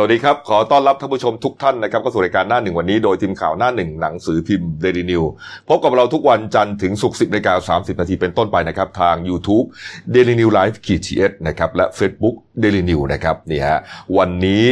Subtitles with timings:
[0.00, 5.22] สวัสดีครับ ขอต้อนรับท่านผู้ชมทุกท่านนะครับก็สู่รายการหน้าหนึ่งวันนี้โดยทีมข่าวหน้าหนึ่งหนังสือพิมพ์เดลินิว
[5.68, 9.66] พบกับเราทุกวันจันทร์ถึงศุกร์สิบนาฬิกาสามสิบนาทีเป็นต้นไปนะครับทาง YouTube
[10.14, 13.78] Daily New Life ขีดทีเอสนะครับและ Facebook Daily New นะครับนี่ฮะ
[14.16, 14.64] วันนี้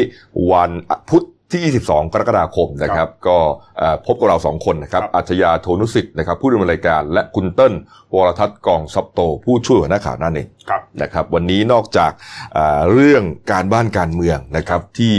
[0.53, 0.71] วัน
[1.09, 3.39] พุธ ที่ 22 กรกฎาคมนะครับ ก็
[3.79, 7.75] เอ่อพบกับเราสองคนนะครับครับอัจฉริยะโทนุสิทธิ์นะครับผู้ดำเนินรายการและคุณเติ้ล
[8.15, 12.13] วรทัศน์กองซับโต ผู้ช่วยหัวหน้าข่าวหน้าหนึ่งครับนะครับ วันนี้นอกจาก
[12.55, 13.23] เอ่อเรื่อง
[13.53, 15.15] การบ้านการเมืองนะครับที่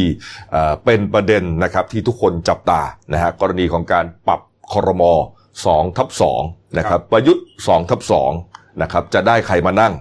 [0.52, 2.82] เอ่อเป็นประเด็นนะครับที่ทุกคนจับตา
[3.14, 4.42] นะฮะกรณีของการปรับ
[4.73, 5.04] ครม
[5.51, 6.09] 2ทับ
[6.43, 8.01] 2นะครับ ประยุทธ์2ทับ
[8.42, 9.93] 2นะครับจะได้ใครมานั่ง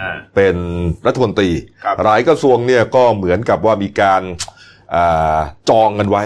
[0.00, 0.56] อ่าเป็น
[1.06, 1.50] รัฐมนตรี
[1.84, 4.63] ครับหลายกระทรวงเนี่ยก็เหมือนกับว่ามีการอา
[5.70, 6.22] จองกันไว้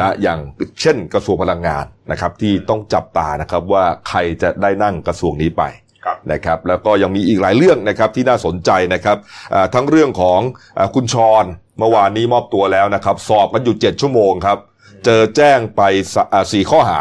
[0.00, 0.40] นะอย่าง
[0.80, 5.62] เช่นกระทรวงพลังงานนะครับ ที่ต้องจับตานะครับว่าใครจะได้นั่งกระทรวงนี้ไป
[6.04, 9.16] ครับนะครับแล้วก็ยังมีอีกหลายเรื่องนะครับที่น่าสนใจนะครับ
[9.54, 10.40] อ่าทั้งเรื่องของ
[10.78, 11.44] อาคุณชร
[11.78, 14.58] เมื่อวานนี้มอบตัวแล้วนะครับ สอบกันอยู่เจ็ดชั่วโมงครับ
[15.04, 15.82] เจอแจ้งไป
[16.14, 17.00] สะอ่าสี่ข้อหา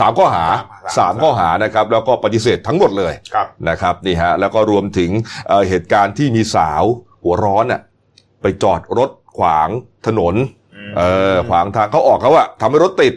[0.00, 0.46] สามข้อหา
[0.98, 5.10] สามข้อหานะครับ แล้วก็ปฏิเสธทั้งหมดเลยครับนะครับนี่ฮะแล้วก็รวมถึง
[5.48, 6.82] เอ่อเหตุการณ์ที่มีสาว
[7.22, 7.80] หัวร้อนอะ
[8.42, 9.68] ไปจอดรถ ขวาง
[10.06, 13.14] ถนนมเออขวางทางเขาออกเขาอะทำให้รถติด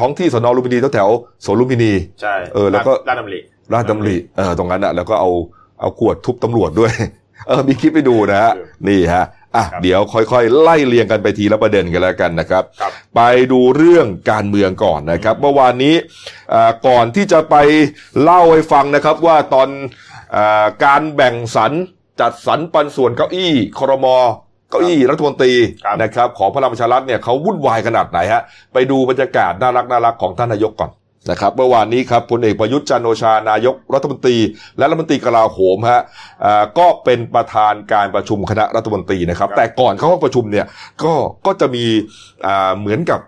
[0.00, 3.40] ท้องที่สนลุมพินีแถวๆสวนลุมพินีใช่เออแล้วก็ด้านดำริ
[3.72, 5.30] ราชดำริเออตรงนั้นอะแล้วก็เอา
[5.80, 6.92] เอาขวดทุบตำรวจด้วย
[7.48, 8.52] เออมีคลิปไปดูนะฮะ
[8.88, 9.24] นี่ฮะ
[9.56, 13.20] อะครับเดี๋ยวค่อยๆ ไล่เรียงกันไปทีละประเด็นกันแล้วกันนะครับครับไป
[13.52, 15.94] ดูเรื่องการเมืองก่อนนะครับ เมื่อวานนี้
[16.54, 17.56] อ่าก่อนที่จะไป
[18.22, 19.68] เล่าให้ฟังนะครับว่าตอน
[20.36, 21.72] อาการแบ่งสรร
[22.20, 24.06] จัดสรรปันส่วนเก้าอี้ครม
[24.70, 25.52] เก้าอี้รัฐมนตรี
[25.84, 30.90] ครับนะครับของพลังประชารัฐเนี่ยเขาวุ่นวายขนาดไหนฮะไปดูบรรยากาศน่ารักน่ารักของท่านนายกก่อน
[31.30, 34.36] นะครับเมื่อวานนี้ครับพลเอกประยุทธ์จันทร์โอชานายกรัฐมนตรี
[34.78, 36.02] และรัฐมนตรีกลาโหมฮะ
[36.44, 40.66] อ่าก็เป็นประธานการประชุมคณะรัฐมนตรีนะครับครับแต่ก่อนเข้าห้องประชุมเนี่ย
[41.02, 41.12] ก็
[41.46, 41.84] ก็จะมี
[42.46, 43.20] อ่าเหมือนกับ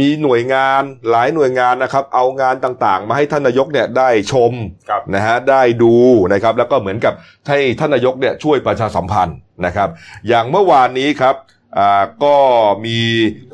[0.00, 4.52] มีหน่วยงานหลายหน่วยงานนะครับเอางานต่างๆ มาให้ท่านนายกเนี่ยได้ชม
[4.88, 5.94] ครับนะฮะได้ดู
[6.32, 7.14] นะครับแล้วก็เหมือนกับ
[7.48, 9.36] ให้ท่านนายกเนี่ยช่วยประชาสัมพันธ์
[9.66, 9.88] นะครับ
[10.28, 11.36] อย่างเมื่อวานนี้ครับ
[12.24, 12.36] ก็
[12.86, 12.98] มี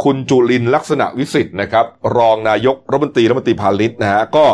[0.03, 1.87] คุณจุลินลักษณะวิสิทธิ์นะครับ
[2.17, 4.45] รองนายกรัฐมนตรีรัฐมนตรีพาณิชย์นะฮะก็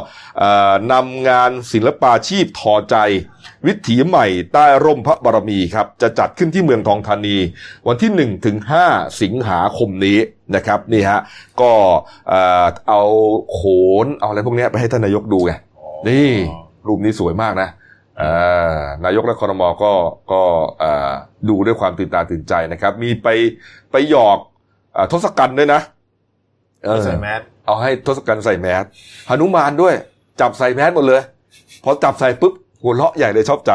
[0.93, 2.97] นำงานศิลปาชีพทอใจ
[3.67, 7.37] วิถีใหม่ใต้ร่มพระบารมีครับ จะจัดขึ้นที่เมืองทองธานี
[7.89, 8.57] วันที่1ถึง
[8.89, 10.19] 5สิงหาคมนี้
[10.57, 11.21] นะครับนี่ฮะ
[11.61, 11.73] ก็
[12.89, 13.03] เอา
[13.53, 13.61] โข
[14.05, 15.53] นเอาอะไรพวกนี้ไปให้ท่านนายกดูไง
[16.09, 16.31] นี่
[16.87, 17.69] รูปนี้สวยมากนะ
[19.05, 19.93] นายกและคอรมอก็
[20.33, 20.43] ก็
[20.79, 21.13] เอ่อ
[21.49, 23.29] ดูด้วยความตื่นตาตื่นใจนะครับ มีไป
[23.93, 24.39] ไปหยอก
[24.95, 25.81] เอ่อทศกัณฐ์ด้วยนะ
[26.85, 28.85] เออใส่แมสเอาให้ทศกัณฐ์ใส่แมส
[29.29, 29.95] หนุมานด้วย
[30.41, 31.23] จับใส่แมสหมดเลย
[31.85, 33.73] พอจับใส่ปุ๊บหัวเราะใหญ่เลยชอบใจ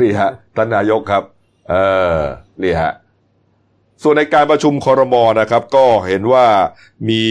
[0.00, 1.22] นี่ฮะท่านนายกครับ
[1.70, 1.74] เอ
[2.16, 2.18] อ
[2.62, 2.92] นี่ฮะ
[4.02, 6.44] ส่วนในการประชุมคอรมอนะครับ ก็เห็นว่า
[7.08, 7.22] มี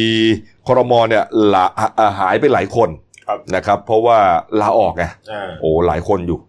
[0.68, 1.66] คอรมอเนี่ยลา
[2.00, 3.07] อ่าหายไปหลายคนครับ
[3.56, 4.20] นะครับ เพราะว่า
[4.62, 6.40] ลาออกไงอ่าโอ้หลายคนอยู่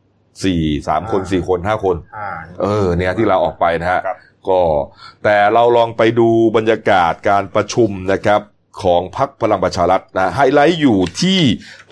[0.45, 2.29] สี่สามคนอ่าสี่คนห้าคนอ่า
[2.61, 4.17] เออ เนี่ยที่ลาออกไปนะฮะครับ
[4.49, 4.61] ก็
[5.25, 8.41] แต่เราลองไปดูบรรยากาศการประชุมนะครับ
[8.83, 11.41] ของพักพลังประชารัฐนะไฮไลท์อยู่ที่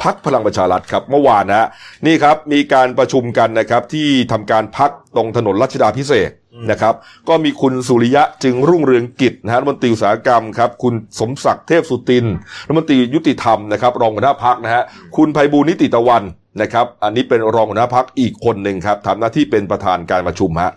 [0.02, 1.68] พักพลังประชารัฐครับเมื่อวานนะฮะ
[2.06, 6.30] นี่ครับมีการประชุมกันนะครับที่ทำการพักตรงถนนรัชดาพิเศษ
[6.70, 6.94] นะครับ
[7.28, 12.26] ก็มีคุณสุริยะจึงรุ่งเรืองกิจนะฮะรัฐมนตรีอุตสาหกรรมครับคุณสมศักดิ์เทพสุติน
[12.66, 14.82] รัฐมนตรียุติธรรมนะครับรองหัวหน้าพักนะฮะ
[15.16, 16.22] คุณไพบูลนิติตะวัน
[16.62, 20.72] นะครับอันนี้เป็นรองหัวหน้าพักอีกคนหนึ่งครับทำหน้าที่เป็นประธานการประชุมฮะ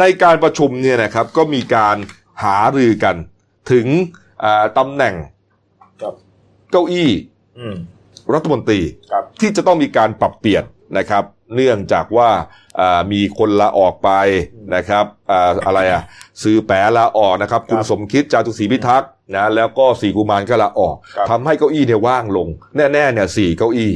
[0.00, 1.96] ในการประชุมเนี่ยนะครับก็มีการ
[2.44, 3.16] หารือกัน
[3.72, 3.86] ถึง
[4.44, 5.14] อ่าตำแหน่ง
[6.74, 7.10] เก้าอี้
[7.58, 7.76] อืม
[8.34, 8.80] รัฐมนตรี
[9.12, 10.64] ครับที่จะต้องมีการปรับเปลี่ยน
[10.98, 11.24] นะครับ
[11.54, 12.30] เนื่องจากว่า
[12.80, 14.10] อ่ามีคนลาออกไป
[14.74, 16.02] นะครับอ่าอะไรอะ
[16.42, 23.92] ซื้อแปะลาออกนะครับ คุณครับสมคิดจาตุศรีพิทักษ์นะแล้วก็สีกุมารก็ลาออกครับทำให้เก้าอี้เนี่ยว่างลง แน่ๆเนี่ยสี่เก้าอี้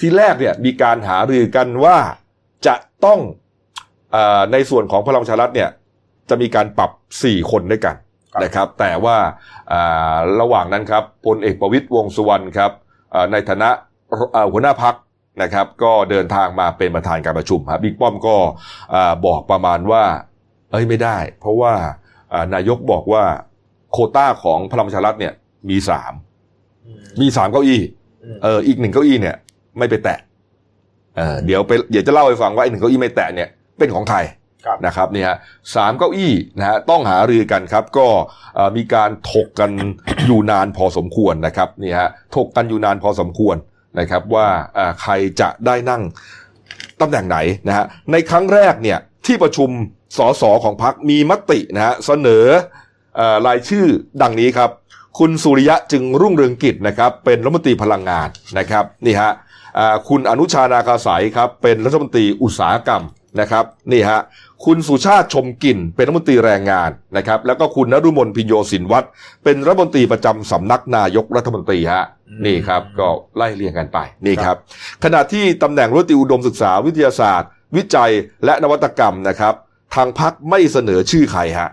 [0.00, 1.98] ที่แรกเนี่ยมีการหารือกันว่า
[2.66, 2.74] จะ
[3.04, 3.20] ต้อง
[4.14, 5.70] อาในส่วนของพลังประชารัฐเนี่ย
[6.30, 6.90] จะมีการปรับ
[7.24, 8.07] สี่คนด้วยกันครับ
[8.44, 9.16] นะครับ แต่ว่า
[9.72, 12.70] อ่าระหว่างนั้นครับพลเอกประวิตยวงษ์สุวรรณครับ
[13.14, 13.70] อ่าในฐานะ
[14.34, 14.94] อ่าหัวหน้าพัก
[15.42, 18.36] นะครับ ก็เดินทางมาเป็นประธานการประชุมครับบิ๊กป้อมก็
[18.94, 20.04] อ่าบอกประมาณว่า
[20.70, 21.72] เอ้ยไม่ได้ เพราะว่า
[22.32, 23.24] อ่านายกบอกว่า
[23.92, 25.32] โควต้าของพลังประชารัฐเนี่ย
[25.70, 26.12] มีสาม
[26.86, 27.82] อืมมีสามเก้าอี้
[28.24, 29.36] อืมเอออีกหนึ่งเก้าอี้เนี่ย
[29.78, 30.18] ไม่ไปแตะ
[31.16, 33.48] เออเดี๋ยวไปเดี๋ยวจะเล่าให้ฟังว่าไอ้หนึ่งเก้าอี้ไม่แตะเนี่ย
[33.78, 34.37] เป็นของใครครับ
[34.86, 35.36] นะครับเนี่ยฮะ
[35.74, 38.08] สามเก้าอี้นะฮะต้องหารือกันครับ ก็
[38.76, 39.70] มีการถกกัน
[40.26, 43.56] อยู่นานพอสมควรนะครับนี่ฮะถกกันอยู่นานพอสมควร
[43.98, 44.46] นะครับว่า
[45.02, 46.02] ใครจะได้นั่ง
[47.00, 47.38] ตำแหน่งไหน
[47.68, 49.70] นะฮะในครั้งแรกเนี่ยที่ประชุม
[50.18, 52.44] สสของพักมีมตินะฮะเสนอ
[53.46, 53.86] รายชื่อ
[54.22, 54.70] ดังนี้ครับ
[55.18, 58.28] คุณสุริยะจึงรุ่งเรืองกิจนะครับเป็นรัฐมนตรีพลังงาน
[58.58, 59.30] นะครับนี่ฮะ
[60.08, 63.02] คุณอนุชานาคาสายครับเป็นรัฐมนตรีอุตสาหกรรม
[63.40, 64.20] นะครับนี่ฮะ
[64.64, 69.06] คุณสุชาติชมกลิ่น เป็นรัฐมนตรีแรงงานนะครับแล้วก็คุณนรุมนพิญโยสินวัตร
[69.44, 74.56] เป็นรัฐมนตรีประจำสำนักนายกรัฐมนตรีฮะอืมนี่ครับก็ไล่เรียงกันไปนี่ครับ
[75.04, 78.12] ขณะที่ตำแหน่งรัฐมนตรีอุดมศึกษาวิทยาศาสตร์ วิจัย
[78.44, 79.54] และนวัตกรรมนะครับ
[79.94, 81.68] ทางพักไม่เสนอชื่อใครฮะ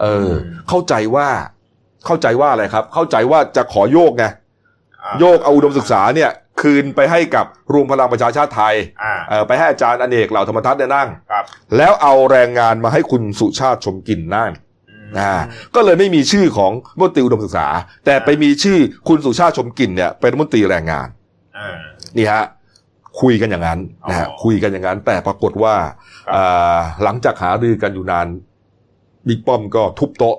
[0.00, 0.30] เออ
[0.68, 1.28] เข้าใจว่า
[2.06, 4.24] เข้าใจว่าอะไรครับ เข้าใจว่าจะขอโยกไง
[5.02, 6.30] อ่าโยกเอาอุดมศึกษาเนี่ย
[6.62, 11.44] คืนไปให้กับรวมพลังประชาชาติไทยอ่าเออไปให้อาจารย์อเนกเหล่าธรรมทัศน์เนี่ยนั่งครับ
[11.76, 14.50] แล้วเอาแรงงานมาให้คุณสุชาติชมกลิ่นนั่ง
[14.90, 15.32] อืมอ่า
[15.74, 17.66] ก็เลยไม่มีชื่อของมนตรีอุดมศึกษา
[18.06, 21.08] แต่ไปมีชื่อคุณสุชาติชมกลิ่นเนี่ยเป็นมนตรีแรงงาน
[21.58, 21.76] อ่า
[22.16, 22.44] นี่ฮะ
[23.20, 25.74] คุยกันอย่างนั้นนะฮะอ๋อคุยกันอย่างนั้น แต่ปรากฏว่า
[26.26, 28.26] ครับอ่าหลังจากหารือกันอยู่นาน
[29.28, 30.36] บิ๊กป้อมก็ทุบโต๊ะ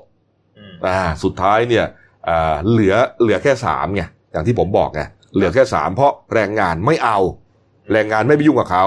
[0.57, 1.85] อืมอ่าสุดท้ายเนี่ย
[2.27, 5.01] อ่าเหลือเหลือแค่สามไงอย่างที่ผมบอกไง
[5.33, 7.19] เหลือแค่สามเพราะแรงงานไม่เอา
[7.91, 8.85] แรงงานไม่ไปยุ่งกับเขา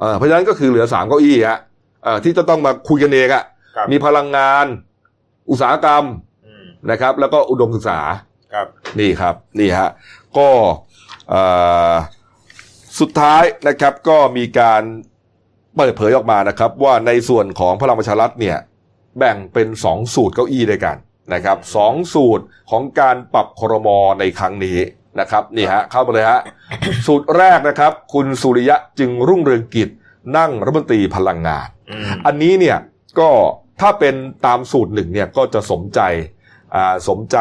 [0.00, 1.58] เอ่อเพราะฉะนั้นก็คือเหลือสามเก้าอี้ฮะ
[2.04, 3.44] เอ่อที่จะต้องมาคุยกันเองอะ
[3.76, 4.66] ครับมีพลังงาน
[5.50, 6.04] อุตสาหกรรม
[6.46, 8.00] อืมนะครับ แล้วก็อุดมศึกษา
[8.52, 8.66] ครับ
[9.00, 9.88] นี่ครับนี่ฮะ
[10.38, 10.48] ก็
[11.28, 11.42] เอ่
[11.90, 11.92] อ
[13.00, 14.82] สุดท้ายนะครับก็มีการ
[15.76, 18.56] เปิดเผยออกมานะครับ ว่าในส่วนของพลังประชารัฐเนี่ย
[19.18, 20.96] แบ่งเป็นสองสูตรเก้าอี้ด้วยกัน
[21.34, 23.88] นะครับสองสูตรของการปรับครม
[24.20, 24.78] ในครั้งนี้
[25.20, 26.40] นะครับนี่ฮะเข้ามาเลยฮะ
[27.06, 29.88] สูตรแรกนะครับ คุณสุริยะจึงรุ่งเรืองกิจ
[30.36, 32.78] นั่งรัฐมนตรีพลังงานอืมอันนี้เนี่ย
[33.18, 33.30] ก็
[33.80, 34.14] ถ้าเป็น
[34.46, 36.00] ตามสูตรหนึ่งเนี่ยก็จะสมใจ
[36.74, 37.36] อ่าสมใจ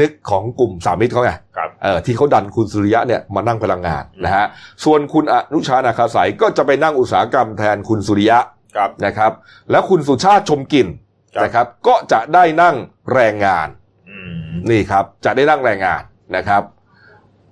[0.00, 4.46] นึกของกลุ่มสามมิตรเขาไงครับเออที่เขาดันคุณสุริยะเนี่ยมานั่งพลังงานนะฮะ
[4.84, 8.38] ส่วนคุณอนุชานาคาสายก็จะไปนั่งอุตสาหกรรมแทนคุณสุริยะ
[8.76, 9.32] ครับนะครับ
[9.70, 10.88] แล้วคุณสุชาติชมกลิ่น
[11.34, 12.76] ครับนะครับ ก็จะได้นั่ง
[13.14, 13.68] แรงงาน
[14.10, 14.18] อื
[14.48, 16.02] มนี่ครับจะได้นั่งแรงงาน
[16.36, 16.62] นะครับ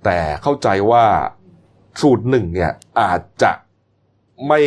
[0.05, 1.05] แต่เข้าใจว่า
[2.01, 2.71] สูตรหนึ่งเนี่ย
[3.01, 3.51] อาจจะ
[4.47, 4.61] ไม่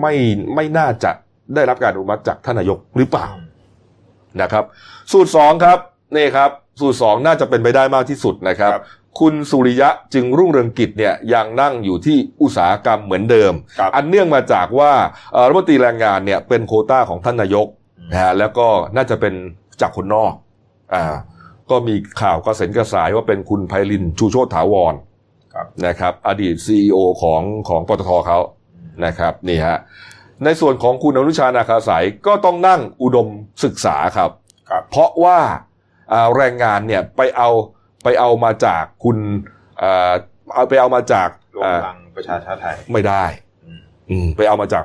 [0.00, 0.14] ไม่
[0.54, 1.10] ไม่น่าจะ
[1.54, 3.28] ได้รับการอนุมัติจากท่านนายกหรือเปล่า
[4.42, 4.64] นะครับ
[5.12, 5.78] สูตรสองครับ
[6.16, 6.50] นี่ครับ
[6.80, 8.84] สูตรสองน่าจะเป็นไปได้มากที่สุดนะครับครับ
[9.20, 14.92] คุณสุริยะจึงรุ่งเรืองกิจเนี่ยยังนั่งอยู่ที่อุตสาหกรรมเหมือนเดิมครับอันเนื่องมาจากว่า
[15.32, 17.66] เอ่อรัฐมนตรีแรงงานเนี่ยเป็นโควต้าของท่านนายก
[18.12, 19.34] นะฮะแล้วก็น่าจะเป็น
[19.80, 20.32] จากคนนอก
[20.94, 21.14] อ่า
[21.70, 24.94] ก็มีข่าวกระเซ็นกระสายว่าเป็นคุณไพลินชูโชตถาวร
[25.54, 28.38] ครับนะครับ อดีต CEO ของของปตทเขา
[29.04, 29.78] นะครับนี่ฮะ
[30.44, 33.28] ในส่วนของคุณอนุชานาคาสายก็ต้องนั่งอุดม
[33.64, 34.30] ศึกษาครับ
[34.70, 35.38] ครับเพราะว่า
[36.12, 37.50] อ่าแรงงานเนี่ยไปเอา
[38.04, 39.16] ไปเอามาจากคุณ
[39.82, 40.12] อ่า
[40.54, 43.24] เอาไปเอามาจากรวมอ่าพลังประชาชาติไทยไม่ได้
[43.66, 43.80] อืม
[44.10, 44.84] อืมไปเอามาจาก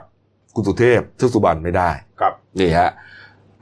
[0.56, 1.89] คุณสุเทพเทือกสุบรรณไม่ได้
[2.21, 2.89] ครับนี่ฮะ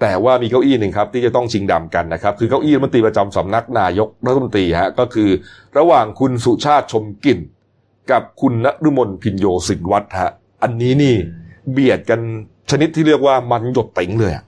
[0.01, 5.29] แต่ว่ามีเก้าอี้หนึ่งครับที่จะต้องชิงดำกันนะครับ คือเก้าอี้รัฐมนตรีประจำสำนักนายกรัฐมนตรีฮะก็คือ
[5.77, 7.39] ระหว่างคุณสุชาติชมกลิ่น
[8.11, 10.31] กับคุณนฤมลพินโยสินวัฒน์ฮะ
[10.63, 11.15] อันนี้นี่
[11.71, 12.19] เบียดกัน
[12.71, 14.43] ชนิดที่เรียกว่ามันหยดเต็งเลยอะ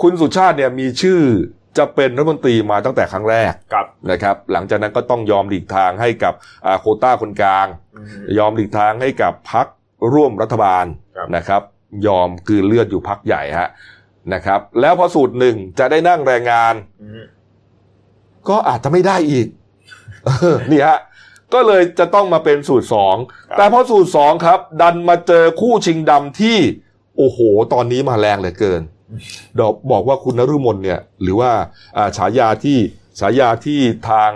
[0.00, 1.20] คุณสุชาติเนี่ยมีชื่อ
[1.78, 6.34] จะเป็นรัฐมนตรีมาตั้งแต่ครั้งแรกครับนะครับ หลังจากนั้นก็ต้องยอมหลีกทางให้กับ
[6.66, 8.06] อ่าโควต้าคนกลางอืม
[8.38, 9.66] ยอมหลีกทางให้กับพัก
[10.12, 10.84] ร่วมรัฐบาล
[11.16, 11.62] ครับนะครับ
[12.06, 13.68] ยอมกลืนเลือดอยู่พักใหญ่ฮะ
[14.32, 17.24] นะครับ แล้วพอสูตรหนึ่งจะได้นั่งแรงงานอืม
[18.48, 19.46] ก็อาจจะไม่ได้อีก
[20.24, 20.98] เออนี่ฮะ
[21.54, 23.16] ก็เลยจะต้องมาเป็นสูตรสอง
[23.56, 26.58] แต่พอสูตรสองครับ ดันมาเจอคู่ชิงดำที่
[27.16, 27.38] โอ้โห
[27.72, 28.82] ตอนนี้มาแรงเหลือเกิน
[29.60, 31.52] ดอกบอกว่าคุณนฤมลเนี่ย หรือว่า
[31.96, 32.78] อ่าฉายาที่
[33.20, 34.30] ฉายาที่ทาง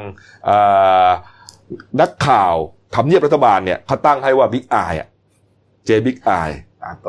[0.48, 1.08] อ่า
[2.00, 2.54] นักข่าว
[2.94, 5.08] ทำเนียบรัฐบาลเนี่ยเขาตั้งให้ว่าบิ๊กอายอะ
[5.84, 6.50] เจบิ๊กอาย
[6.82, 7.08] ตาโต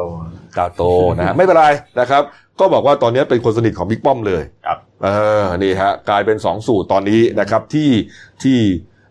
[0.58, 0.82] ตาโต
[1.18, 1.68] นะฮะไม่เป็นไร
[2.00, 2.24] นะครับ
[2.60, 5.08] ก็บอกว่าตอนนี้เป็นคนสนิทของบิ๊กป้อมเลยครับเอ
[5.44, 7.90] อนี่ฮะกลายเป็นสองสูตรตอนนี้นะครับที่
[8.44, 8.58] ที่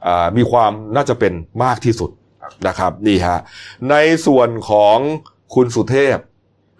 [0.06, 1.32] อ่ามีความน่าจะเป็น
[1.64, 2.10] มากที่สุด
[2.68, 3.38] นะครับนี่ฮะ
[3.90, 3.94] ใน
[4.26, 4.96] ส่วนของ
[5.54, 6.18] คุณสุเทพ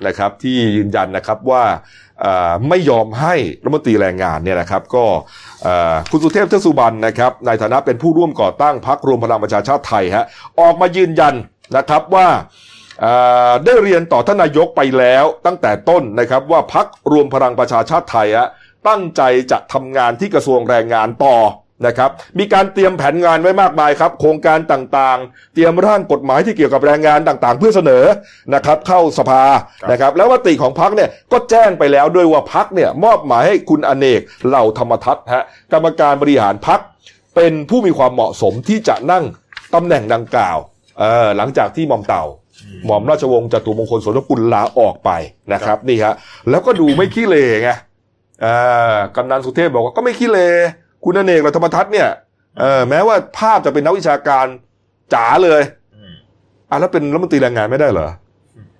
[0.06, 1.64] นะครับที่ยืนยันนะครับว่า
[2.24, 5.04] อ่าไม่ยอมให้รัฐมนตรีแรงงานเนี่ยนะครับ ก็
[5.66, 10.26] อ่าคุณสุเทพเทือกสุบรรณนะครับ ในฐานะเป็นผู้ร่วมก่อตั้งพรรครวมพลังประชาชาติไทยฮะ
[10.60, 11.34] ออกมายืนยัน
[11.76, 12.36] นะครับว่าอ่า
[13.64, 18.46] ได้เรียนต่อท่านนายกไปแล้วตั้งแต่ต้นนะครับว่าพักรวมพลังประชาชาติไทยอะ
[18.88, 21.36] ตั้งใจจะทำงานที่กระทรวงแรงงานต่อ
[21.86, 28.04] นะครับมีการเตรียมแผนงานไว้มากมายครับ โครงการต่างๆ เตรียมร่างกฎหมายที่เกี่ยวกับแรงงานต่างๆ เพื่อเสนอ
[28.54, 29.42] นะครับเข้าสภา
[29.90, 36.80] นะครับแล้วมติของพักเนี่ยก็แจ้งไปแล้วด้วยว่าพักเนี่ยมอบหมายให้คุณอเนกเหล่าธรรมทัศน์ฮะกรรมการบริหารพัก
[37.36, 39.24] เป็นผู้มีความเหมาะสมที่จะนั่ง
[39.74, 40.58] ตำแหน่งดังกล่าว
[41.36, 42.24] หลังจากที่มอมเต่า
[42.86, 45.10] หม่อมราชวงศ์จตุมงคลโสนกุลลาออกไป
[45.52, 46.14] นะครับ นี่ฮะ
[46.50, 47.70] แล้วก็ดูไม่ขี้เลไง
[48.44, 50.38] อ่ากำนันสุเทพบอกว่าก็ไม่ขี้เล
[51.04, 52.08] คุณอเนกราธรรมทัศน์เนี่ย
[52.60, 54.46] เออแม้ว่าภาพจะเป็นนักวิชาการ
[55.14, 55.62] จ๋าเลย
[56.70, 58.08] อะแล้วเป็นรัฐมนตรีแรงงานไม่ได้เหรอ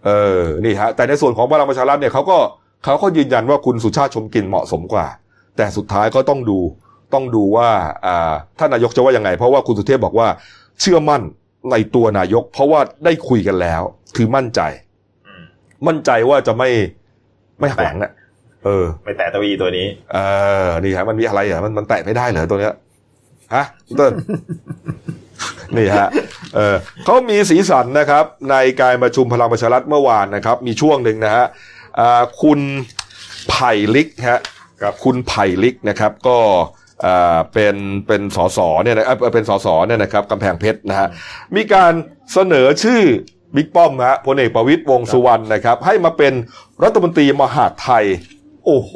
[0.04, 2.38] เออนี่ฮะแต่ในส่วนของพลังประชารัฐเนี่ยเขาก็
[2.85, 5.06] เขาก็ยืนยันว่าคุณสุชาติชมกลิ่นเหมาะสมกว่า
[5.56, 6.58] แต่สุดท้ายก็ต้องดู
[7.14, 7.68] ต้องดูว่า
[8.06, 10.28] อ่าท่านนายกจะว่ายังไง เพราะว่าคุณสุเทพบอกว่า
[10.80, 11.23] เชื่อมั่น
[11.70, 13.82] ในตัวนายก เพราะว่าได้คุยกันแล้ว
[14.16, 14.60] คือมั่นใจ
[15.26, 15.42] อืม
[15.86, 16.70] มั่นใจว่าจะไม่
[17.60, 18.12] ไม่หักหลังอะ
[18.64, 20.18] เออ ไม่แตะตัวอีตัวนี้ เอ
[20.64, 22.74] อ นี่ฮะมันมีอะไรเหรอมันมันแตะไม่ได้เหรอตัวเนี้ย
[23.54, 24.12] ฮะคุณเต้น
[25.76, 26.08] นี่ฮะ
[26.54, 31.44] เออเขามีสีสันนะครับ ในการประชุมพลังประชารัฐเมื่อวานนะครับ มีช่วงหนึ่งนะฮะ
[31.98, 32.60] อ่าคุณ
[33.48, 34.40] ไผ่ลิกฮะ
[34.82, 36.76] กับคุณไผ่ลิกนะครับ ก็อ่า
[37.52, 37.76] เป็น
[38.06, 41.08] เป็นสสเนี่ยนะเอ่อเป็นสสเนี่ยนะครับกำแพงเพชรนะฮะ
[41.56, 41.92] มีการ
[42.32, 43.02] เสนอชื่อ
[43.56, 46.32] บิ๊กป้อมฮะพลเอกประวิตยวงษ์สุวรรณนะครับ ให้มาเป็น
[46.82, 48.04] รัฐมนตรีมหาดไทย
[48.66, 48.94] โอ้โห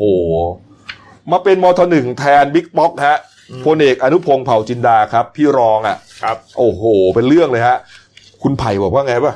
[1.30, 3.18] มาเป็นมทหนึ่งแทนบิ๊กป๊อกฮะ
[3.64, 6.82] พลเอกอนุพงศ์เผ่าจินดาครับ พี่รองอะครับ โอ้โห
[7.14, 7.78] เป็นเรื่องเลยฮะ
[8.42, 9.34] คุณไผ่บอกว่าไงป่ะ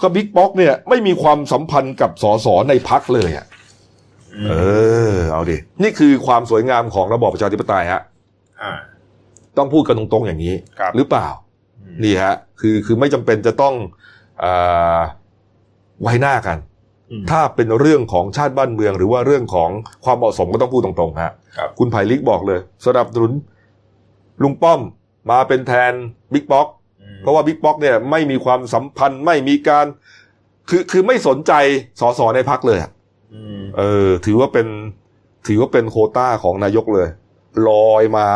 [0.00, 3.46] ก็บิ๊กป๊อกเนี่ยไม่มีความสัมพันธ์กับสสในพักเลยอะ
[4.48, 4.52] เอ
[5.12, 8.02] อ เอาดิ นี่คือความสวยงามของระบอบประชาธิปไตยฮะ
[8.62, 8.72] อ่า
[9.56, 11.28] ต้องพูดกันตรงๆอย่างนี้ครับหรือเปล่า
[11.82, 13.74] อืมนี่ฮะ คือคือไม่จำเป็นจะต้อง
[14.42, 14.98] อา
[16.02, 16.58] ไว้หน้ากัน
[17.10, 19.70] อืมถ้าเป็นเรื่องของชาติบ้านเมือง หรือว่าเรื่องของ
[20.04, 23.32] ความเหมาะสมก็ต้องพูดตรงๆฮะครับคุณไผ่ลิกบอกเลยสนับสนุน
[24.42, 24.80] ลุงป้อม
[25.30, 25.92] มาเป็นแทน
[26.32, 26.66] บิ๊กป๊อก
[27.02, 29.86] อืมเพราะว่าบิ๊กป๊อกเนี่ยไม่มีความสัมพันธ์ไม่มีการ
[30.68, 31.52] คือคือไม่สนใจ
[32.00, 32.95] สสในพักเลยอะอืม
[33.78, 34.66] เออ ถือว่าเป็น
[35.46, 37.08] ถือว่าเป็นโคต้าของนายกเลย
[37.68, 38.28] ลอยมา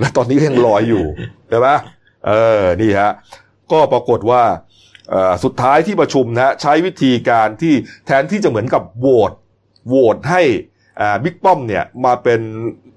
[0.00, 1.04] และตอนนี้ก็ยังลอยอยู่
[1.48, 1.68] ใช่ไหม
[2.26, 3.12] เออ นี่ฮะ
[3.72, 4.42] ก็ปรากฏว่า
[5.44, 7.74] สุดท้ายที่ประชุมนะใช้วิธีการที่
[8.06, 9.32] แทนที่จะเหมือนกับโหวต
[9.88, 10.42] โหวตให้
[11.24, 12.40] บิ๊กป้อมเนี่ย มาเป็น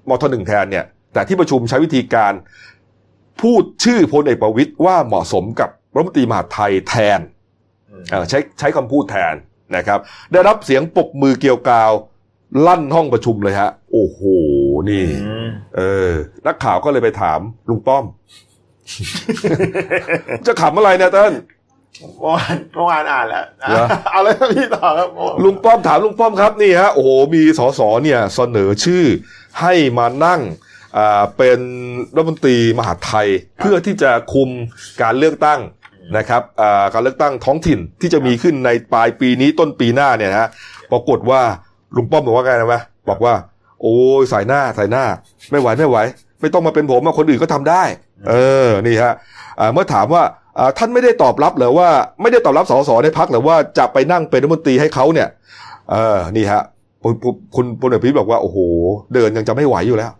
[0.08, 2.32] มทหนึ่งแทนเนี่ย แต่ที่ประชุมใช้วิธีการ
[3.42, 7.20] พูดชื่อพลเอกประวิตยว่าเหมาะสมกับรัฐมนตรีมหาไทยแทน
[8.30, 9.34] ใช้ใช้คำพูดแทน
[9.76, 9.98] นะครับ
[10.32, 11.92] ได้รับเสียงปรบมือเกลียวกราว
[12.66, 14.20] ลั่นห้องประชุมเลยฮะ โอ้โห
[14.90, 16.10] นี่อืมเออ
[16.46, 18.04] นักข่าวก็เลยไปถามลุงป้อม
[20.46, 21.34] จะขำอะไรเนี่ยเต้น
[22.20, 25.08] เมื่อวานเมื่อวานอ่านแล้วเหรอเอาเลยครับพี่ต่อครับ
[25.44, 29.04] ลุงป้อมถามลุงป้อมครับนี่ฮะโอ้โหมีสสเนี่ยเสนอชื่อ
[29.60, 30.40] ให้มานั่ง
[30.96, 31.60] อ่าเป็น
[32.14, 33.28] รัฐมนตรีมหาดไทย
[33.60, 34.48] เพื่อที่จะคุม
[35.02, 35.60] การเลือกตั้ง
[36.16, 36.42] นะครับ
[36.92, 40.48] การเลือกตั้งท้องถิ่นที่จะมีขึ้นในปลายปีนี้ต้นปีหน้าเนี่ยนะฮะ
[40.92, 41.40] ปรากฏว่า
[41.96, 43.34] ลุงป้อมบอกว่าไงนะวะบอกว่า
[43.82, 45.04] โอ้ยใส่หน้าใส่หน้า
[45.50, 45.96] ไม่ไหวไม่ไหว
[46.40, 47.82] ไม่ต้องมาเป็นผมคนอื่นก็ทำได้
[48.28, 48.34] เอ
[48.66, 49.12] อนี่ฮะ
[49.72, 50.22] เมื่อถามว่า
[50.78, 51.88] ท่านไม่ได้ตอบรับหรือว่า
[52.22, 55.28] ไม่ได้ตอบรับสสในพักหรือว่าจะไปนั่งเป็นรัฐมนตรีให้เขาเนี่ย
[55.90, 56.62] เออนี่ฮะ
[57.54, 58.58] คุณพลเอกประวิบอกว่าโอ้โห
[59.14, 60.10] เดินยังจะไม่ไหวอยู่แล้ว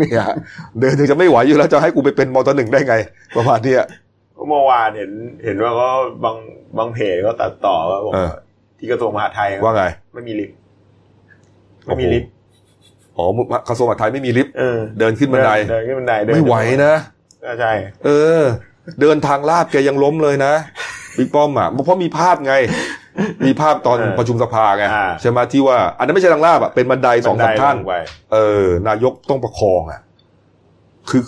[0.00, 0.34] นี่ฮะ
[0.80, 2.94] เดินยังจะไม่ไหวอยู่แล้วจะให้กูไปเป็นมตหนึ่งได้ไง
[3.36, 3.74] ประมาณนี้
[4.42, 5.12] ยเมื่อวานเห็น
[5.44, 5.88] เห็นว่าก็
[6.24, 6.36] บาง
[6.78, 8.36] บางเพจก็ตัดต่อว่าบอกเออว่า
[8.78, 9.84] ที่กระทรวงมหาดไทยว่าไง
[10.14, 10.56] ไม่มีลิฟต์
[11.86, 12.30] ไม่มีลิฟต์
[13.16, 13.24] อ๋อ
[13.68, 16.94] กระทรวงมหาดไทยไม่มีลิฟต์เออเดินขึ้นบันได เดินขึ้นบันไดเดินไม่ไหวนะ
[17.44, 17.72] ก็ใช่
[18.04, 18.42] เออ
[19.00, 20.52] เดินทางลาดแกยังล้มเลยนะ
[21.16, 22.54] บิ๊กป้อมอะเพราะมีภาพไง
[23.46, 27.96] มีภาพตอนเออประชุมสภาไงอ่า ใช่ไหมที่ว่า อันนั้นไม่ใช่ทางลาบอะเป็นบันไดสองสามท่านบัไดลงไป
[28.32, 30.00] เออนายกต้องประคองอะ
[31.10, 31.22] คือ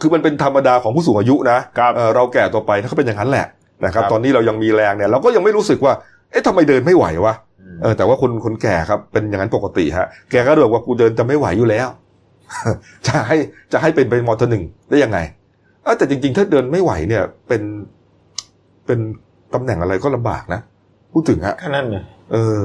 [0.00, 3.46] คือมันเป็นธรรมดาของผู้สูงอายุนะครับ เออเราแก่ตัวไปถ้าเขาเป็นอย่างนั้นแหละ
[3.84, 5.92] นะครับ ครับ ตอนนี้เรายังมีแรงเนี่ยเราก็ยังไม่รู้สึกว่า
[6.30, 7.34] เอ๊ะทำไมเดินไม่ไหววะ
[7.74, 11.88] มเออแต่ว่าคนคนแก่ครับเป็นอย่างนั้นปกติฮะแกก็บอกว่ากูเดินจะไม่ไหวอยู่แล้ว
[13.06, 13.36] จะให้
[13.72, 15.18] จะให้เป็นเป็นมอเตอร์หนึ่งได้ยังไง
[15.84, 17.62] เออแต่จริงๆ ถ้าเดินไม่ไหวเนี่ย เป็น
[18.86, 18.98] เป็น
[19.54, 20.60] ตำแหน่งอะไรก็ลำบากนะ
[21.12, 22.02] พูดถึงฮะ แค่นั้นเลย
[22.32, 22.62] เออ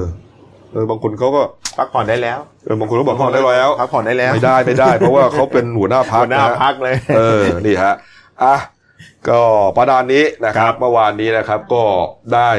[0.74, 1.42] เออบางคนเขาก็
[1.78, 7.96] พักผ่อนได้แล้วเออบางคนก็บอกเขาได้แล้วพักผ่อนได้แล้วไม่ได้ไม่ได้ เพราะว่าเขาเป็นหัวหน้าพักหัวหน้านะฮะพักเลย เออนี่ฮะ
[8.44, 8.56] อะ
[9.30, 9.42] ก็
[9.78, 11.84] ประดานนี้นะครับเมื่อวานนี้นะครับก็
[12.34, 12.50] ได้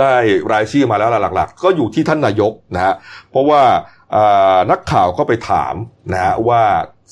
[0.00, 0.14] ได้
[0.52, 2.94] รายชื่อมาแล้วล่ะหลักๆ ก็อยู่ที่ท่านนายกนะฮะ
[3.30, 3.62] เพราะว่า
[4.14, 5.74] อ่านักข่าวก็ไปถาม
[6.12, 6.62] นะฮะว่า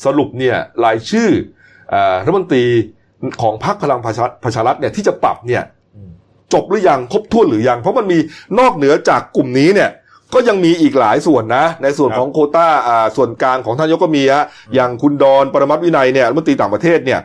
[0.05, 1.29] สรุปเนี่ยรายชื่อ
[1.93, 2.65] อ่ารัฐมนตรี
[3.43, 5.80] ของพรรคพลังประชาประชารัฐเนี่ยที่จะปรับเนี่ยอืม
[6.55, 8.19] จบหรือยังครบถ้วนหรือยัง เพราะมันมี
[8.59, 9.91] นอกเหนือจากกลุ่มนี้เนี่ย
[10.35, 17.21] ก็ยังมีอีกหลายส่วนนะ ในส่วนครับของโควต้าอ่าส่วนกลางของท่านนายกก็มีฮะอย่างคุณดอนปรมัตถ์วินัยเนี่ยรัฐมนตรีต่างประเทศเนี่ย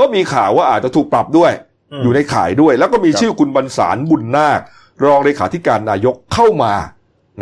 [0.00, 1.52] ก็มีข่าวว่าอาจจะถูกปรับด้วย
[1.92, 4.60] อืมอยู่ในข่ายด้วย แล้วก็มีครับชื่อคุณบรรสารบุญนาค
[5.04, 6.74] รองเลขาธิการนายกเข้ามา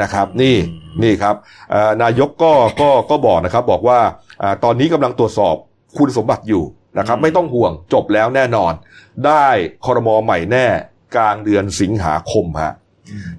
[0.02, 1.34] นะครับ นี่อืมนี่ครับ
[1.70, 3.98] เอ่อนายกก็ก็ก็บอกนะครับ บอกว่า
[4.42, 5.54] อ่าตอนนี้กำลังตรวจสอบ
[5.98, 6.62] คุณสมบัติอยู่
[6.98, 8.72] นะครับ ไม่ต้องห่วงจบแล้วแน่นอน
[9.26, 9.46] ได้
[9.84, 10.66] คอรมอใหม่แน่
[11.14, 12.72] กลางเดือนสิงหาคมฮะ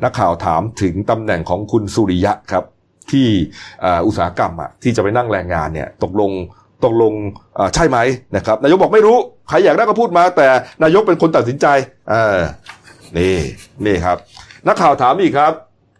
[0.04, 2.64] นักข่าวถามถึงตำแหน่งของคุณสุริยะครับ
[3.12, 3.28] ที่
[3.84, 6.32] อ่าอุตสาหกรรมอะที่จะไปนั่งแรงงานเนี่ย ตกลง
[6.86, 7.14] ตกลง
[7.58, 7.98] อ่าใช่ไหม
[8.36, 9.18] นะครับ นายกบอกไม่รู้
[9.50, 10.48] ใครอยากได้ก็พูดมา แต่
[10.84, 11.68] นายกเป็นคนตัดสินใจ
[12.10, 12.40] เออ
[13.18, 13.38] นี่
[13.86, 14.18] นี่ครับ
[14.68, 15.54] นักข่าวถามอีกครับ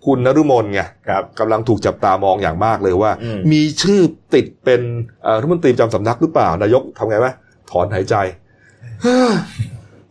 [0.06, 4.00] คุณนฤมลไงครับกำลังถูกจับตามองอย่างมากเลยว่าอืมมีชื่อ
[4.34, 4.82] ติดเป็น
[5.24, 7.28] เอ่อรัฐมนตรีประจำสำนักหรือเปล่า นายกทำไงไหม
[7.74, 8.16] ถอนหายใจ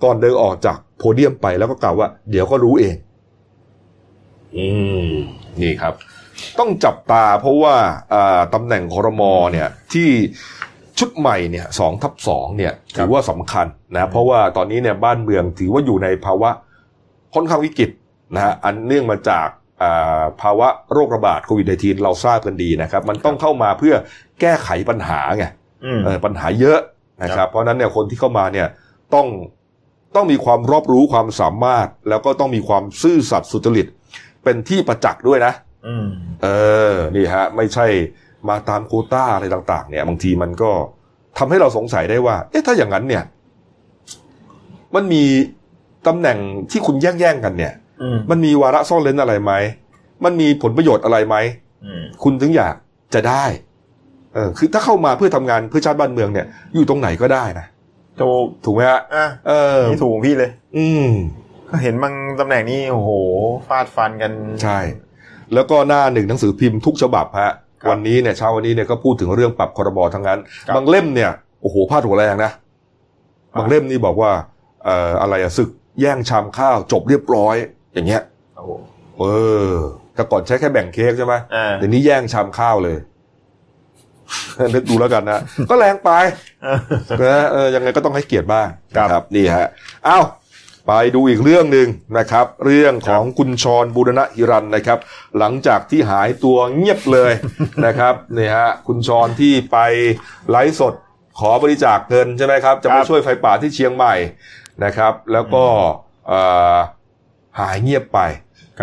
[0.04, 2.97] ก่อนเดินออกจากโพเดียมไปแล้วก็กล่าวว่า เดี๋ยวก็รู้เอง
[4.57, 4.66] อื
[5.09, 5.11] ม
[5.62, 5.95] นี่ครับ
[6.59, 7.75] ต้องจับตาเพราะว่า
[8.12, 10.09] อ่าตำแหน่งคอรมอเนี่ย ที่
[10.99, 16.50] ชุดใหม่เนี่ยสองทับสองเนี่ยถือว่าสำคัญนะเพราะว่าตอนนี้เนี่ยบ้านเมืองถือว่าอยู่ในภาวะ
[17.35, 17.90] ค่อนข้างวิกฤต
[18.35, 19.49] นะฮะอันเนื่องมาจาก
[19.83, 23.95] อ่าภาวะโรคระบาดโควิด -19 เราทราบกันดีนะครับ มันต้องเข้ามาเพื่อ
[24.40, 25.45] แก้ไขปัญหาไง
[25.85, 26.78] อืมเออปัญหาเยอะ
[27.23, 28.69] นะคครัรับบเพราะฉะนั้นเนี่ยคนที่เข้ามาเนี่ย
[29.14, 29.26] ต้อง
[30.14, 33.87] ต้องมีความรอบรู้ความสามารถ แล้วก็ต้องมีความซื่อสัตย์สุจริต
[34.45, 35.52] เป็นที่ประจักษ์ด้วยนะ
[35.87, 36.07] อืม
[36.42, 36.49] เอ
[36.92, 37.87] อ นี่ฮะ ไม่ใช่
[38.49, 40.71] มาตามโควต้าอะไรต่าง ๆ เนี่ย บางทีมันก็
[41.38, 43.25] ทำให้เราสงสัยได้ว่า เอ๊ะถ้าอย่างนั้นเนี่ย
[44.95, 45.25] มันมี
[46.07, 46.38] ตำแหน่ง
[46.71, 49.52] ที่คุณแย่งๆกันเนี่ยอืมมันมีวาระซ่อนเร้นอะไรไหม
[50.25, 51.37] มันมีผลประโยชน์อะไรไหม
[51.85, 52.75] อืมคุณถึงอยาก
[53.14, 53.45] จะได้
[54.35, 57.67] เออคือถ้าเข้ามาเพื่อทำงานเพื่อชาติบ้านเมืองเนี่ย อยู่ตรงไหนก็ได้นะ
[58.21, 61.09] ถูกถูกไหมฮะอะเออนี่ถูกของพี่เลย อืม
[61.69, 63.11] ก็เห็นบางตำแหน่งนี่โอ้โห
[63.69, 64.79] ฟาดฟันกันใช่
[65.55, 72.51] แล้วก็หน้าหนึ่งหนังสือพิมพ์ทุกฉบับฮะครับวันนี้เนี่ยเช้าวันนี้เนี่ยก็พูดถึงเรื่องปรับคอรมอทั้งนั้นครับบางเล่มเนี่ยโอ้โหพาดหัวแรงนะ
[73.55, 74.31] อ่าบางเล่มนี่บอกว่า
[74.85, 75.71] เอ่ออะไรอะศึก
[76.01, 77.57] แย่งชามข้าวจบเรียบร้อย
[77.95, 78.23] อย่างเงี้ย
[78.57, 78.71] โอ้โห
[79.19, 79.25] เอ
[79.69, 79.71] อ
[80.15, 82.97] แต่ก่อนใช้แค่แบ่งเค้กใช่ไหมอ่าเดี๋ยวนี้แย่งชามข้าวเลย
[84.75, 86.11] นึกดูแล้วกันนะก็แรงไป
[87.23, 89.69] นะเออยังไงก็ต้องให้เกียรติบ้างครับนะครับนี่ฮะ
[90.09, 90.25] อ้าว
[90.89, 94.99] ไปดูอีกเรื่องหนึ่งนะครับ เรื่องของคุณชรบูรณะฮิรันนะครับ
[95.39, 97.33] หลังจากที่หายตัวเงียบเลย
[97.87, 99.79] นะครับนี่ฮะคุณชรที่ไป
[100.51, 100.95] ไลฟ์สด
[101.38, 104.14] ขอบริจาคเงินใช่ไหมครับ จะไปครับช่วยไฟป่าที่เชียงใหม่
[104.85, 105.64] นะครับ แล้วก็
[106.29, 106.40] เอ่
[106.75, 106.77] อ
[107.59, 108.21] หายเงียบไป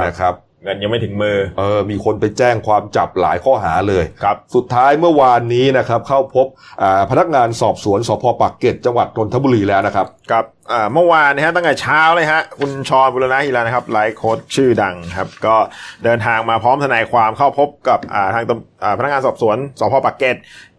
[0.06, 6.48] นะครับ เงินยังไม่ถึงมือ เออ มีคนไปแจ้งความจับหลายข้อหาเลยครับ สุดท้ายเมื่อวานนี้นะครับ เข้าพบ
[6.82, 15.56] อ่าพนักงานสอบสวนสพปากเกร็ดจังหวัดนนทบุรีแล้วนะครับครับอ่าเมื่อวานนะฮะตั้งแต่เช้าเลยฮะคุณชรบุรณะฮิรันนะครับไลฟ์โค้ชชื่อดังครับ ก็
[16.04, 20.36] เดินทางมาพร้อมทนายความเข้าพบกับอ่าทางตำอ่าพนักงานสอบสวนสภ.ปากเกร็ด